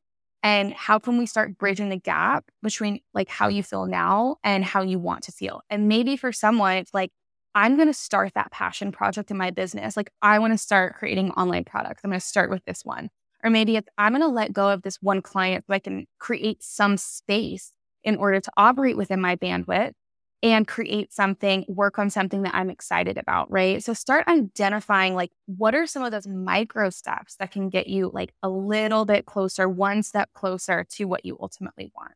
and 0.44 0.72
how 0.72 0.96
can 0.96 1.18
we 1.18 1.26
start 1.26 1.58
bridging 1.58 1.88
the 1.88 1.96
gap 1.96 2.44
between 2.62 3.00
like 3.12 3.28
how 3.28 3.48
you 3.48 3.64
feel 3.64 3.84
now 3.84 4.36
and 4.44 4.64
how 4.64 4.80
you 4.80 4.96
want 4.96 5.24
to 5.24 5.32
feel. 5.32 5.62
And 5.70 5.88
maybe 5.88 6.16
for 6.16 6.30
someone 6.30 6.76
it's 6.76 6.94
like 6.94 7.10
i'm 7.56 7.74
going 7.74 7.88
to 7.88 7.94
start 7.94 8.32
that 8.34 8.52
passion 8.52 8.92
project 8.92 9.32
in 9.32 9.36
my 9.36 9.50
business. 9.50 9.96
Like 9.96 10.10
i 10.22 10.38
want 10.38 10.52
to 10.52 10.58
start 10.58 10.94
creating 10.94 11.32
online 11.32 11.64
products. 11.64 12.02
I'm 12.04 12.10
going 12.10 12.20
to 12.20 12.26
start 12.26 12.48
with 12.48 12.64
this 12.64 12.84
one. 12.84 13.10
Or 13.42 13.50
maybe 13.50 13.74
it's 13.74 13.88
i'm 13.98 14.12
going 14.12 14.22
to 14.22 14.28
let 14.28 14.52
go 14.52 14.68
of 14.68 14.82
this 14.82 14.98
one 15.02 15.20
client 15.20 15.64
so 15.66 15.74
i 15.74 15.80
can 15.80 16.06
create 16.20 16.62
some 16.62 16.96
space 16.96 17.72
in 18.04 18.16
order 18.16 18.40
to 18.40 18.52
operate 18.56 18.96
within 18.96 19.20
my 19.20 19.34
bandwidth 19.34 19.94
and 20.42 20.68
create 20.68 21.12
something, 21.12 21.64
work 21.68 21.98
on 21.98 22.10
something 22.10 22.42
that 22.42 22.54
I'm 22.54 22.70
excited 22.70 23.16
about, 23.16 23.50
right? 23.50 23.82
So 23.82 23.94
start 23.94 24.28
identifying 24.28 25.14
like 25.14 25.32
what 25.46 25.74
are 25.74 25.86
some 25.86 26.02
of 26.02 26.12
those 26.12 26.26
micro 26.26 26.90
steps 26.90 27.36
that 27.36 27.50
can 27.50 27.68
get 27.70 27.86
you 27.86 28.10
like 28.12 28.32
a 28.42 28.48
little 28.48 29.04
bit 29.04 29.26
closer, 29.26 29.68
one 29.68 30.02
step 30.02 30.30
closer 30.34 30.84
to 30.90 31.04
what 31.04 31.24
you 31.24 31.38
ultimately 31.40 31.90
want. 31.96 32.12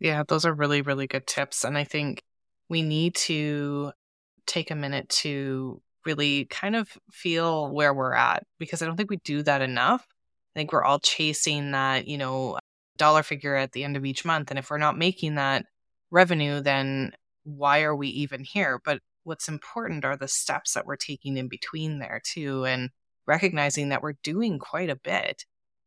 Yeah, 0.00 0.24
those 0.26 0.44
are 0.44 0.54
really, 0.54 0.82
really 0.82 1.06
good 1.06 1.26
tips. 1.26 1.64
And 1.64 1.78
I 1.78 1.84
think 1.84 2.22
we 2.68 2.82
need 2.82 3.14
to 3.16 3.92
take 4.46 4.70
a 4.70 4.74
minute 4.74 5.08
to 5.08 5.80
really 6.04 6.46
kind 6.46 6.74
of 6.74 6.88
feel 7.12 7.70
where 7.70 7.94
we're 7.94 8.14
at 8.14 8.44
because 8.58 8.82
I 8.82 8.86
don't 8.86 8.96
think 8.96 9.10
we 9.10 9.18
do 9.18 9.42
that 9.42 9.62
enough. 9.62 10.06
I 10.56 10.58
think 10.58 10.72
we're 10.72 10.82
all 10.82 10.98
chasing 10.98 11.70
that, 11.72 12.08
you 12.08 12.18
know, 12.18 12.58
dollar 12.96 13.22
figure 13.22 13.54
at 13.54 13.72
the 13.72 13.84
end 13.84 13.96
of 13.96 14.04
each 14.04 14.24
month. 14.24 14.50
And 14.50 14.58
if 14.58 14.70
we're 14.70 14.78
not 14.78 14.98
making 14.98 15.36
that 15.36 15.66
revenue, 16.12 16.60
then 16.60 17.12
why 17.44 17.82
are 17.82 17.96
we 17.96 18.08
even 18.08 18.44
here? 18.44 18.80
But 18.84 19.00
what's 19.24 19.48
important 19.48 20.04
are 20.04 20.16
the 20.16 20.28
steps 20.28 20.74
that 20.74 20.86
we're 20.86 20.96
taking 20.96 21.36
in 21.36 21.48
between 21.48 21.98
there 21.98 22.20
too, 22.24 22.64
and 22.66 22.90
recognizing 23.26 23.88
that 23.90 24.02
we're 24.02 24.14
doing 24.22 24.58
quite 24.58 24.90
a 24.90 24.96
bit. 24.96 25.44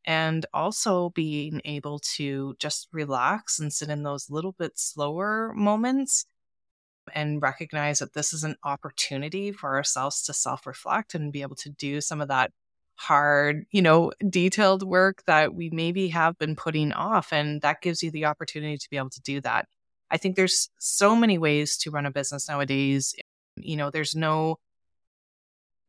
And 0.07 0.45
also 0.53 1.09
being 1.11 1.61
able 1.65 1.99
to 2.17 2.55
just 2.59 2.88
relax 2.93 3.59
and 3.59 3.73
sit 3.73 3.89
in 3.89 4.03
those 4.03 4.29
little 4.29 4.53
bit 4.53 4.73
slower 4.77 5.51
moments 5.55 6.25
and 7.13 7.41
recognize 7.41 7.99
that 7.99 8.13
this 8.13 8.33
is 8.33 8.43
an 8.43 8.55
opportunity 8.63 9.51
for 9.51 9.75
ourselves 9.75 10.23
to 10.23 10.33
self 10.33 10.65
reflect 10.65 11.13
and 11.15 11.31
be 11.31 11.41
able 11.41 11.55
to 11.57 11.69
do 11.69 12.01
some 12.01 12.21
of 12.21 12.27
that 12.29 12.51
hard, 12.95 13.65
you 13.71 13.81
know, 13.81 14.11
detailed 14.29 14.83
work 14.83 15.23
that 15.27 15.53
we 15.53 15.69
maybe 15.71 16.07
have 16.09 16.38
been 16.38 16.55
putting 16.55 16.91
off. 16.93 17.31
And 17.33 17.61
that 17.61 17.81
gives 17.81 18.01
you 18.03 18.11
the 18.11 18.25
opportunity 18.25 18.77
to 18.77 18.89
be 18.89 18.97
able 18.97 19.09
to 19.11 19.21
do 19.21 19.41
that. 19.41 19.67
I 20.11 20.17
think 20.17 20.35
there's 20.35 20.69
so 20.79 21.15
many 21.15 21.37
ways 21.37 21.77
to 21.77 21.91
run 21.91 22.05
a 22.05 22.11
business 22.11 22.47
nowadays. 22.47 23.15
You 23.55 23.75
know, 23.75 23.89
there's 23.89 24.15
no 24.15 24.57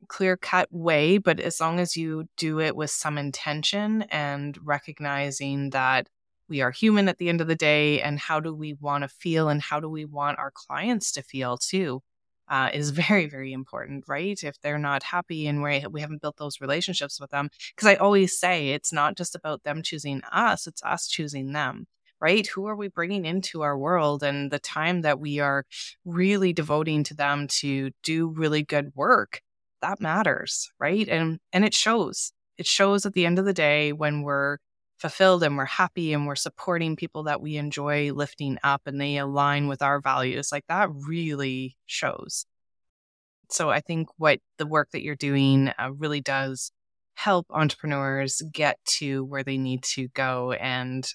clear 0.08 0.36
cut 0.36 0.68
way, 0.72 1.18
but 1.18 1.40
as 1.40 1.60
long 1.60 1.80
as 1.80 1.96
you 1.96 2.28
do 2.36 2.60
it 2.60 2.76
with 2.76 2.90
some 2.90 3.18
intention 3.18 4.02
and 4.02 4.58
recognizing 4.62 5.70
that 5.70 6.08
we 6.48 6.60
are 6.60 6.70
human 6.70 7.08
at 7.08 7.18
the 7.18 7.28
end 7.28 7.40
of 7.40 7.48
the 7.48 7.56
day 7.56 8.00
and 8.00 8.18
how 8.18 8.40
do 8.40 8.54
we 8.54 8.74
want 8.74 9.02
to 9.02 9.08
feel 9.08 9.48
and 9.48 9.60
how 9.60 9.80
do 9.80 9.88
we 9.88 10.04
want 10.04 10.38
our 10.38 10.52
clients 10.52 11.12
to 11.12 11.22
feel 11.22 11.56
too 11.56 12.02
uh, 12.48 12.70
is 12.72 12.90
very 13.08 13.26
very 13.26 13.52
important 13.52 14.04
right 14.08 14.42
if 14.44 14.60
they're 14.60 14.78
not 14.78 15.02
happy 15.02 15.46
and 15.46 15.62
we, 15.62 15.84
we 15.90 16.00
haven't 16.00 16.22
built 16.22 16.36
those 16.36 16.60
relationships 16.60 17.20
with 17.20 17.30
them 17.30 17.48
because 17.74 17.88
i 17.88 17.94
always 17.96 18.38
say 18.38 18.70
it's 18.70 18.92
not 18.92 19.16
just 19.16 19.34
about 19.34 19.62
them 19.64 19.82
choosing 19.82 20.22
us 20.32 20.66
it's 20.66 20.82
us 20.82 21.08
choosing 21.08 21.52
them 21.52 21.86
right 22.20 22.46
who 22.46 22.66
are 22.66 22.76
we 22.76 22.88
bringing 22.88 23.24
into 23.24 23.62
our 23.62 23.76
world 23.76 24.22
and 24.22 24.50
the 24.50 24.58
time 24.58 25.02
that 25.02 25.20
we 25.20 25.38
are 25.38 25.64
really 26.04 26.52
devoting 26.52 27.04
to 27.04 27.14
them 27.14 27.46
to 27.48 27.90
do 28.02 28.28
really 28.28 28.62
good 28.62 28.92
work 28.94 29.40
that 29.82 30.00
matters 30.00 30.70
right 30.78 31.08
and 31.08 31.38
and 31.52 31.64
it 31.64 31.74
shows 31.74 32.32
it 32.58 32.66
shows 32.66 33.04
at 33.04 33.12
the 33.12 33.26
end 33.26 33.38
of 33.38 33.44
the 33.44 33.52
day 33.52 33.92
when 33.92 34.22
we're 34.22 34.58
fulfilled 34.98 35.42
and 35.42 35.56
we're 35.56 35.64
happy 35.66 36.12
and 36.12 36.26
we're 36.26 36.34
supporting 36.34 36.96
people 36.96 37.24
that 37.24 37.40
we 37.40 37.56
enjoy 37.56 38.12
lifting 38.12 38.58
up 38.62 38.82
and 38.86 39.00
they 39.00 39.18
align 39.18 39.68
with 39.68 39.82
our 39.82 40.00
values, 40.00 40.50
like 40.50 40.64
that 40.68 40.88
really 41.06 41.76
shows. 41.86 42.46
So 43.50 43.70
I 43.70 43.80
think 43.80 44.08
what 44.16 44.40
the 44.58 44.66
work 44.66 44.90
that 44.92 45.02
you're 45.02 45.14
doing 45.14 45.70
uh, 45.78 45.92
really 45.92 46.20
does 46.20 46.72
help 47.14 47.46
entrepreneurs 47.50 48.42
get 48.52 48.78
to 48.84 49.24
where 49.24 49.44
they 49.44 49.58
need 49.58 49.82
to 49.82 50.08
go. 50.08 50.52
And 50.52 51.06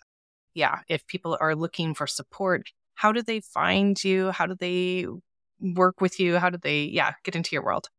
yeah, 0.54 0.80
if 0.88 1.06
people 1.08 1.38
are 1.40 1.56
looking 1.56 1.94
for 1.94 2.08
support, 2.08 2.70
how 2.96 3.12
do 3.12 3.22
they 3.22 3.40
find 3.40 4.02
you? 4.04 4.32
How 4.32 4.46
do 4.46 4.56
they 4.56 5.06
work 5.60 6.02
with 6.02 6.20
you? 6.20 6.38
How 6.38 6.50
do 6.50 6.58
they, 6.58 6.84
yeah, 6.84 7.14
get 7.24 7.36
into 7.36 7.50
your 7.54 7.64
world? 7.64 7.90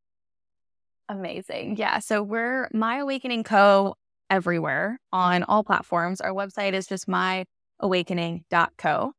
Amazing. 1.09 1.77
Yeah. 1.77 1.99
So 1.99 2.23
we're 2.23 2.69
My 2.73 2.99
Awakening 2.99 3.45
Co 3.45 3.97
everywhere 4.31 4.99
on 5.13 5.43
all 5.43 5.65
platforms. 5.65 6.21
Our 6.21 6.33
website 6.33 6.73
is 6.73 6.87
just 6.87 7.07
myawakening.co. 7.07 9.13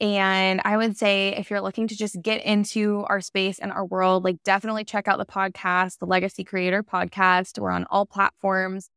And 0.00 0.60
I 0.64 0.76
would 0.76 0.96
say 0.96 1.34
if 1.36 1.50
you're 1.50 1.60
looking 1.60 1.86
to 1.88 1.96
just 1.96 2.20
get 2.20 2.44
into 2.44 3.04
our 3.08 3.20
space 3.20 3.58
and 3.58 3.70
our 3.70 3.84
world, 3.84 4.24
like 4.24 4.42
definitely 4.42 4.84
check 4.84 5.06
out 5.06 5.18
the 5.18 5.26
podcast, 5.26 5.98
the 5.98 6.06
Legacy 6.06 6.44
Creator 6.44 6.82
podcast. 6.82 7.58
We're 7.58 7.70
on 7.70 7.86
all 7.90 8.06
platforms. 8.06 8.88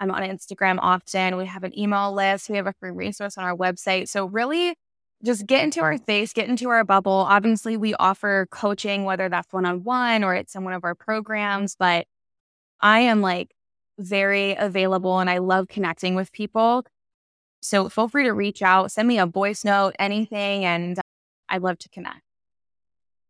I'm 0.00 0.10
on 0.10 0.22
Instagram 0.22 0.78
often. 0.80 1.36
We 1.36 1.46
have 1.46 1.62
an 1.62 1.78
email 1.78 2.12
list. 2.12 2.48
We 2.48 2.56
have 2.56 2.66
a 2.66 2.72
free 2.80 2.90
resource 2.90 3.36
on 3.36 3.44
our 3.44 3.56
website. 3.56 4.08
So 4.08 4.24
really 4.24 4.74
just 5.22 5.46
get 5.46 5.62
into 5.62 5.82
our 5.82 5.98
space, 5.98 6.32
get 6.32 6.48
into 6.48 6.70
our 6.70 6.82
bubble. 6.82 7.12
Obviously, 7.12 7.76
we 7.76 7.94
offer 7.94 8.48
coaching, 8.50 9.04
whether 9.04 9.28
that's 9.28 9.52
one 9.52 9.66
on 9.66 9.84
one 9.84 10.24
or 10.24 10.34
it's 10.34 10.54
in 10.54 10.64
one 10.64 10.72
of 10.72 10.82
our 10.82 10.94
programs, 10.94 11.76
but 11.78 12.06
I 12.80 13.00
am 13.00 13.20
like 13.20 13.54
very 13.98 14.54
available 14.54 15.18
and 15.18 15.28
I 15.28 15.38
love 15.38 15.68
connecting 15.68 16.14
with 16.14 16.32
people. 16.32 16.84
So 17.60 17.90
feel 17.90 18.08
free 18.08 18.24
to 18.24 18.32
reach 18.32 18.62
out, 18.62 18.90
send 18.90 19.06
me 19.06 19.18
a 19.18 19.26
voice 19.26 19.64
note, 19.64 19.94
anything, 19.98 20.64
and 20.64 20.98
uh, 20.98 21.02
I'd 21.50 21.62
love 21.62 21.78
to 21.80 21.90
connect. 21.90 22.22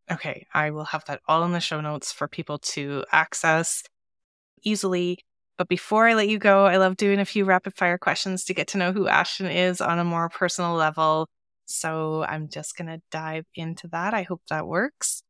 Okay, 0.09 0.47
I 0.53 0.71
will 0.71 0.85
have 0.85 1.03
that 1.05 1.19
all 1.27 1.43
in 1.43 1.51
the 1.51 1.59
show 1.59 1.81
notes 1.81 2.13
for 2.13 2.29
people 2.29 2.57
to 2.59 3.03
access 3.11 3.83
easily. 4.63 5.19
But 5.61 5.67
before 5.67 6.07
I 6.07 6.15
let 6.15 6.27
you 6.27 6.39
go, 6.39 6.65
I 6.65 6.77
love 6.77 6.97
doing 6.97 7.19
a 7.19 7.23
few 7.23 7.45
rapid 7.45 7.75
fire 7.75 7.99
questions 7.99 8.43
to 8.45 8.53
get 8.55 8.69
to 8.69 8.79
know 8.79 8.91
who 8.91 9.07
Ashton 9.07 9.45
is 9.45 9.79
on 9.79 9.99
a 9.99 10.03
more 10.03 10.27
personal 10.27 10.73
level. 10.73 11.29
So 11.65 12.23
I'm 12.23 12.49
just 12.49 12.75
going 12.75 12.87
to 12.87 12.99
dive 13.11 13.45
into 13.53 13.87
that. 13.89 14.15
I 14.15 14.23
hope 14.23 14.41
that 14.49 14.65
works. 14.65 15.21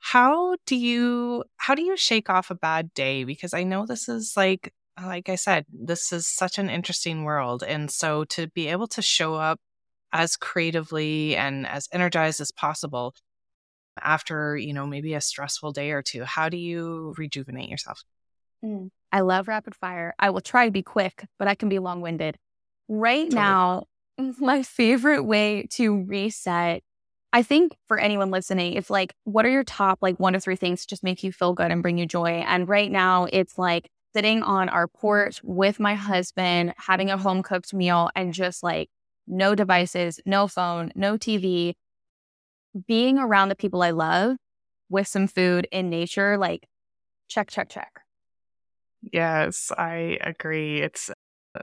How 0.00 0.58
do 0.66 0.76
you 0.76 1.44
how 1.56 1.74
do 1.74 1.80
you 1.80 1.96
shake 1.96 2.28
off 2.28 2.50
a 2.50 2.54
bad 2.54 2.92
day 2.92 3.24
because 3.24 3.54
I 3.54 3.62
know 3.62 3.86
this 3.86 4.10
is 4.10 4.34
like 4.36 4.74
like 5.02 5.30
I 5.30 5.36
said, 5.36 5.64
this 5.72 6.12
is 6.12 6.26
such 6.26 6.58
an 6.58 6.68
interesting 6.68 7.24
world. 7.24 7.64
And 7.66 7.90
so 7.90 8.24
to 8.24 8.46
be 8.48 8.68
able 8.68 8.88
to 8.88 9.00
show 9.00 9.36
up 9.36 9.58
as 10.12 10.36
creatively 10.36 11.34
and 11.34 11.66
as 11.66 11.88
energized 11.92 12.42
as 12.42 12.52
possible 12.52 13.14
after, 14.02 14.54
you 14.54 14.74
know, 14.74 14.86
maybe 14.86 15.14
a 15.14 15.22
stressful 15.22 15.72
day 15.72 15.92
or 15.92 16.02
two, 16.02 16.24
how 16.24 16.50
do 16.50 16.58
you 16.58 17.14
rejuvenate 17.16 17.70
yourself? 17.70 18.04
Mm. 18.62 18.90
I 19.12 19.20
love 19.20 19.48
rapid 19.48 19.74
fire. 19.74 20.14
I 20.18 20.30
will 20.30 20.40
try 20.40 20.66
to 20.66 20.70
be 20.70 20.82
quick, 20.82 21.24
but 21.38 21.48
I 21.48 21.54
can 21.54 21.68
be 21.68 21.78
long 21.78 22.00
winded. 22.00 22.36
Right 22.88 23.30
totally. 23.30 23.42
now, 23.42 23.84
my 24.38 24.62
favorite 24.62 25.22
way 25.22 25.66
to 25.72 26.04
reset, 26.04 26.82
I 27.32 27.42
think 27.42 27.76
for 27.86 27.98
anyone 27.98 28.30
listening, 28.30 28.74
it's 28.74 28.90
like, 28.90 29.14
what 29.24 29.44
are 29.44 29.50
your 29.50 29.64
top 29.64 29.98
like 30.00 30.18
one 30.18 30.32
to 30.32 30.40
three 30.40 30.56
things 30.56 30.82
to 30.82 30.86
just 30.86 31.04
make 31.04 31.22
you 31.22 31.32
feel 31.32 31.52
good 31.52 31.70
and 31.70 31.82
bring 31.82 31.98
you 31.98 32.06
joy? 32.06 32.42
And 32.46 32.68
right 32.68 32.90
now, 32.90 33.26
it's 33.32 33.58
like 33.58 33.88
sitting 34.14 34.42
on 34.42 34.68
our 34.68 34.88
porch 34.88 35.40
with 35.42 35.78
my 35.78 35.94
husband, 35.94 36.74
having 36.78 37.10
a 37.10 37.18
home 37.18 37.42
cooked 37.42 37.74
meal, 37.74 38.10
and 38.16 38.32
just 38.32 38.62
like 38.62 38.88
no 39.26 39.54
devices, 39.54 40.20
no 40.24 40.48
phone, 40.48 40.90
no 40.94 41.18
TV, 41.18 41.74
being 42.86 43.18
around 43.18 43.48
the 43.48 43.56
people 43.56 43.82
I 43.82 43.90
love 43.90 44.36
with 44.88 45.06
some 45.06 45.26
food 45.26 45.68
in 45.70 45.90
nature, 45.90 46.38
like 46.38 46.66
check, 47.28 47.50
check, 47.50 47.68
check. 47.68 48.00
Yes, 49.02 49.70
I 49.76 50.18
agree. 50.20 50.80
It's 50.82 51.10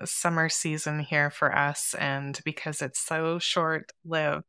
summer 0.06 0.50
season 0.50 1.00
here 1.00 1.30
for 1.30 1.56
us. 1.56 1.96
And 2.00 2.40
because 2.46 2.82
it's 2.82 3.00
so 3.00 3.40
short 3.40 3.92
lived, 4.06 4.44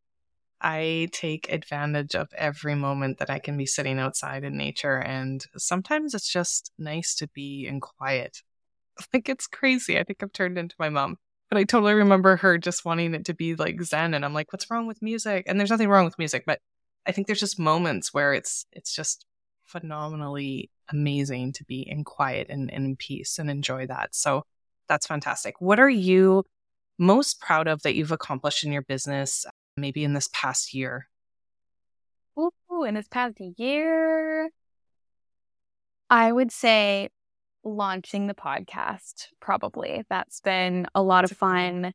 I 0.61 1.09
take 1.13 1.53
advantage 1.53 2.15
of 2.17 2.29
every 2.37 2.75
moment 2.77 3.19
that 3.19 3.31
I 3.31 3.39
can 3.41 3.57
be 3.57 3.67
sitting 3.67 3.99
outside 4.01 4.45
in 4.45 4.57
nature. 4.57 4.99
And 4.99 5.45
sometimes 5.59 6.15
it's 6.15 6.33
just 6.33 6.73
nice 6.79 7.15
to 7.17 7.29
be 7.29 7.67
in 7.69 7.81
quiet. 7.81 8.43
Like 9.15 9.29
it's 9.29 9.47
crazy. 9.47 9.99
I 9.99 10.05
think 10.05 10.23
I've 10.23 10.33
turned 10.33 10.59
into 10.59 10.77
my 10.79 10.89
mom. 10.89 11.17
But 11.51 11.59
I 11.59 11.65
totally 11.65 11.95
remember 11.95 12.37
her 12.37 12.59
just 12.59 12.85
wanting 12.85 13.15
it 13.15 13.27
to 13.27 13.35
be 13.35 13.55
like 13.55 13.83
Zen. 13.83 14.15
And 14.15 14.25
I'm 14.25 14.35
like, 14.35 14.53
what's 14.53 14.71
wrong 14.71 14.87
with 14.87 15.03
music? 15.03 15.45
And 15.49 15.59
there's 15.61 15.71
nothing 15.71 15.89
wrong 15.89 16.05
with 16.05 16.19
music, 16.19 16.45
but 16.47 16.61
I 17.07 17.13
think 17.13 17.27
there's 17.27 17.41
just 17.41 17.59
moments 17.59 18.15
where 18.15 18.35
it's 18.35 18.67
it's 18.73 18.95
just 18.95 19.27
phenomenally 19.67 20.71
amazing 20.89 21.53
to 21.53 21.65
be 21.65 21.83
in 21.83 22.05
quiet 22.05 22.47
and, 22.49 22.73
and 22.73 22.85
in 22.87 22.97
peace 22.97 23.39
and 23.39 23.51
enjoy 23.51 23.87
that. 23.87 24.15
So 24.15 24.45
that's 24.89 25.07
fantastic. 25.07 25.61
What 25.61 25.81
are 25.81 25.91
you 25.91 26.45
most 26.99 27.41
proud 27.41 27.69
of 27.69 27.83
that 27.83 27.95
you've 27.95 28.13
accomplished 28.13 28.65
in 28.65 28.73
your 28.73 28.83
business 28.83 29.45
maybe 29.77 30.05
in 30.05 30.15
this 30.15 30.29
past 30.33 30.73
year? 30.73 31.09
Ooh, 32.39 32.85
in 32.85 32.95
this 32.95 33.09
past 33.09 33.37
year, 33.57 34.51
I 36.09 36.31
would 36.31 36.53
say 36.53 37.09
launching 37.65 38.27
the 38.27 38.35
podcast, 38.35 39.29
probably. 39.41 40.05
That's 40.09 40.41
been 40.41 40.87
a 40.95 41.03
lot 41.03 41.25
of 41.25 41.37
fun. 41.37 41.93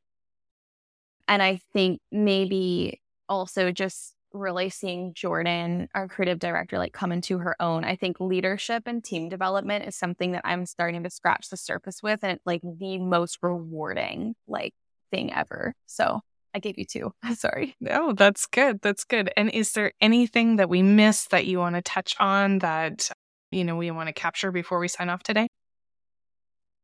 And 1.28 1.42
I 1.42 1.62
think 1.74 2.02
maybe 2.12 3.00
also 3.30 3.72
just 3.72 4.14
really 4.34 4.70
seeing 4.70 5.14
Jordan, 5.14 5.88
our 5.94 6.08
creative 6.08 6.40
director, 6.40 6.78
like 6.78 6.94
come 6.94 7.12
into 7.12 7.40
her 7.40 7.56
own. 7.62 7.84
I 7.84 7.96
think 7.96 8.20
leadership 8.20 8.84
and 8.86 9.04
team 9.04 9.30
development 9.30 9.86
is 9.86 9.96
something 9.96 10.32
that 10.32 10.42
I'm 10.46 10.66
starting 10.66 11.04
to 11.04 11.10
scratch 11.10 11.50
the 11.50 11.58
surface 11.58 12.02
with 12.02 12.20
and 12.24 12.34
it's 12.34 12.46
like 12.46 12.62
the 12.64 12.98
most 12.98 13.40
rewarding 13.42 14.36
like 14.48 14.74
thing 15.12 15.34
ever. 15.34 15.74
So 15.86 16.22
I 16.54 16.60
gave 16.60 16.78
you 16.78 16.86
two. 16.86 17.14
Sorry. 17.36 17.76
No, 17.80 18.14
that's 18.14 18.46
good. 18.46 18.82
That's 18.82 19.04
good. 19.04 19.32
And 19.38 19.50
is 19.50 19.74
there 19.74 19.94
anything 20.02 20.58
that 20.58 20.70
we 20.70 20.82
missed 20.82 21.32
that 21.32 21.46
you 21.46 21.60
want 21.60 21.76
to 21.76 21.82
touch 21.82 22.16
on 22.20 22.60
that, 22.60 23.10
you 23.52 23.64
know, 23.64 23.76
we 23.76 23.92
want 23.92 24.08
to 24.08 24.14
capture 24.14 24.52
before 24.52 24.80
we 24.80 24.88
sign 24.88 25.10
off 25.10 25.24
today? 25.24 25.48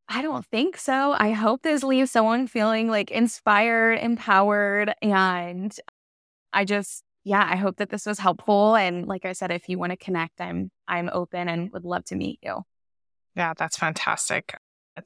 I 0.08 0.22
don't 0.22 0.46
think 0.46 0.78
so. 0.78 1.14
I 1.18 1.32
hope 1.32 1.62
this 1.62 1.82
leaves 1.82 2.10
someone 2.10 2.46
feeling 2.46 2.88
like 2.88 3.10
inspired, 3.10 3.98
empowered, 3.98 4.94
and 5.02 5.74
I 6.50 6.64
just 6.64 7.02
yeah, 7.28 7.46
I 7.46 7.56
hope 7.56 7.76
that 7.76 7.90
this 7.90 8.06
was 8.06 8.18
helpful 8.18 8.74
and 8.74 9.06
like 9.06 9.26
I 9.26 9.32
said 9.32 9.50
if 9.50 9.68
you 9.68 9.78
want 9.78 9.90
to 9.90 9.96
connect, 9.96 10.40
I'm 10.40 10.70
I'm 10.88 11.10
open 11.12 11.46
and 11.46 11.70
would 11.72 11.84
love 11.84 12.04
to 12.06 12.16
meet 12.16 12.38
you. 12.42 12.62
Yeah, 13.36 13.52
that's 13.54 13.76
fantastic. 13.76 14.56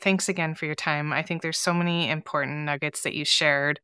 Thanks 0.00 0.28
again 0.28 0.54
for 0.54 0.66
your 0.66 0.76
time. 0.76 1.12
I 1.12 1.22
think 1.22 1.42
there's 1.42 1.58
so 1.58 1.74
many 1.74 2.08
important 2.08 2.58
nuggets 2.64 3.02
that 3.02 3.14
you 3.14 3.24
shared. 3.24 3.80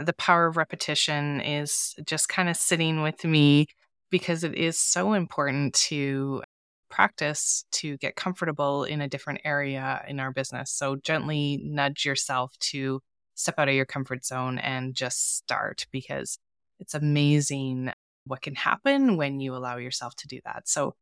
The 0.00 0.12
power 0.14 0.46
of 0.46 0.56
repetition 0.56 1.40
is 1.40 1.94
just 2.04 2.28
kind 2.28 2.48
of 2.48 2.56
sitting 2.56 3.02
with 3.02 3.24
me 3.24 3.68
because 4.10 4.42
it 4.42 4.56
is 4.56 4.76
so 4.76 5.12
important 5.12 5.74
to 5.74 6.42
practice 6.90 7.64
to 7.70 7.96
get 7.98 8.16
comfortable 8.16 8.82
in 8.82 9.00
a 9.00 9.08
different 9.08 9.42
area 9.44 10.04
in 10.08 10.18
our 10.18 10.32
business. 10.32 10.72
So 10.72 10.96
gently 10.96 11.60
nudge 11.64 12.04
yourself 12.04 12.52
to 12.70 13.00
step 13.36 13.54
out 13.58 13.68
of 13.68 13.74
your 13.76 13.86
comfort 13.86 14.24
zone 14.24 14.58
and 14.58 14.94
just 14.94 15.36
start 15.36 15.86
because 15.92 16.36
it's 16.78 16.94
amazing 16.94 17.92
what 18.26 18.40
can 18.40 18.54
happen 18.54 19.16
when 19.16 19.40
you 19.40 19.54
allow 19.54 19.76
yourself 19.76 20.14
to 20.16 20.28
do 20.28 20.40
that. 20.44 20.68
So 20.68 20.94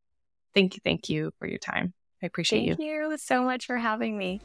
thank 0.55 0.75
you, 0.75 0.81
thank 0.85 1.09
you 1.09 1.33
for 1.39 1.47
your 1.47 1.59
time. 1.59 1.95
I 2.23 2.27
appreciate 2.27 2.59
Thank 2.59 2.68
you. 2.68 2.77
Thank 2.77 3.11
you 3.12 3.18
so 3.18 3.43
much 3.43 3.66
for 3.66 3.77
having 3.77 4.16
me. 4.16 4.41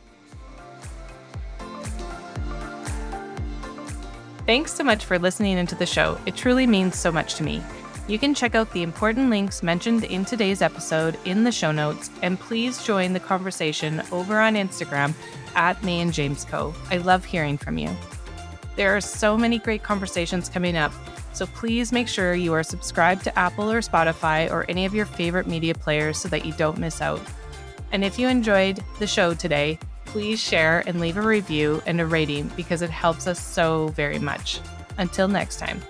Thanks 4.46 4.74
so 4.74 4.84
much 4.84 5.04
for 5.04 5.20
listening 5.20 5.58
into 5.58 5.76
the 5.76 5.86
show. 5.86 6.18
It 6.26 6.36
truly 6.36 6.66
means 6.66 6.98
so 6.98 7.12
much 7.12 7.36
to 7.36 7.44
me. 7.44 7.62
You 8.08 8.18
can 8.18 8.34
check 8.34 8.56
out 8.56 8.72
the 8.72 8.82
important 8.82 9.30
links 9.30 9.62
mentioned 9.62 10.06
in 10.06 10.24
today's 10.24 10.62
episode 10.62 11.20
in 11.26 11.44
the 11.44 11.52
show 11.52 11.74
notes, 11.74 12.10
and 12.22 12.40
please 12.40 12.82
join 12.82 13.12
the 13.12 13.20
conversation 13.20 14.02
over 14.14 14.40
on 14.40 14.56
Instagram 14.56 15.14
at 15.56 15.84
May 15.84 16.00
and 16.00 16.14
James 16.14 16.46
Co. 16.46 16.74
I 16.90 16.98
love 16.98 17.26
hearing 17.26 17.58
from 17.58 17.78
you. 17.78 17.90
There 18.78 18.96
are 18.96 19.02
so 19.02 19.36
many 19.36 19.58
great 19.58 19.82
conversations 19.82 20.50
coming 20.50 20.78
up, 20.78 20.94
so 21.34 21.48
please 21.48 21.92
make 21.92 22.08
sure 22.08 22.36
you 22.36 22.54
are 22.54 22.62
subscribed 22.62 23.24
to 23.24 23.38
Apple 23.38 23.72
or 23.72 23.82
Spotify 23.82 24.52
or 24.52 24.66
any 24.70 24.86
of 24.86 24.94
your 24.94 25.08
favorite 25.08 25.48
media 25.48 25.74
players 25.74 26.20
so 26.20 26.30
that 26.30 26.46
you 26.46 26.54
don't 26.54 26.78
miss 26.78 27.02
out. 27.02 27.20
And 27.92 28.06
if 28.06 28.20
you 28.20 28.28
enjoyed 28.28 28.84
the 29.00 29.08
show 29.08 29.34
today, 29.34 29.80
please 30.06 30.40
share 30.40 30.84
and 30.86 31.00
leave 31.00 31.18
a 31.18 31.22
review 31.24 31.82
and 31.88 32.00
a 32.00 32.06
rating 32.06 32.52
because 32.56 32.84
it 32.84 32.92
helps 32.92 33.26
us 33.26 33.44
so 33.44 33.88
very 33.90 34.20
much. 34.20 34.60
Until 35.00 35.28
next 35.28 35.58
time. 35.58 35.82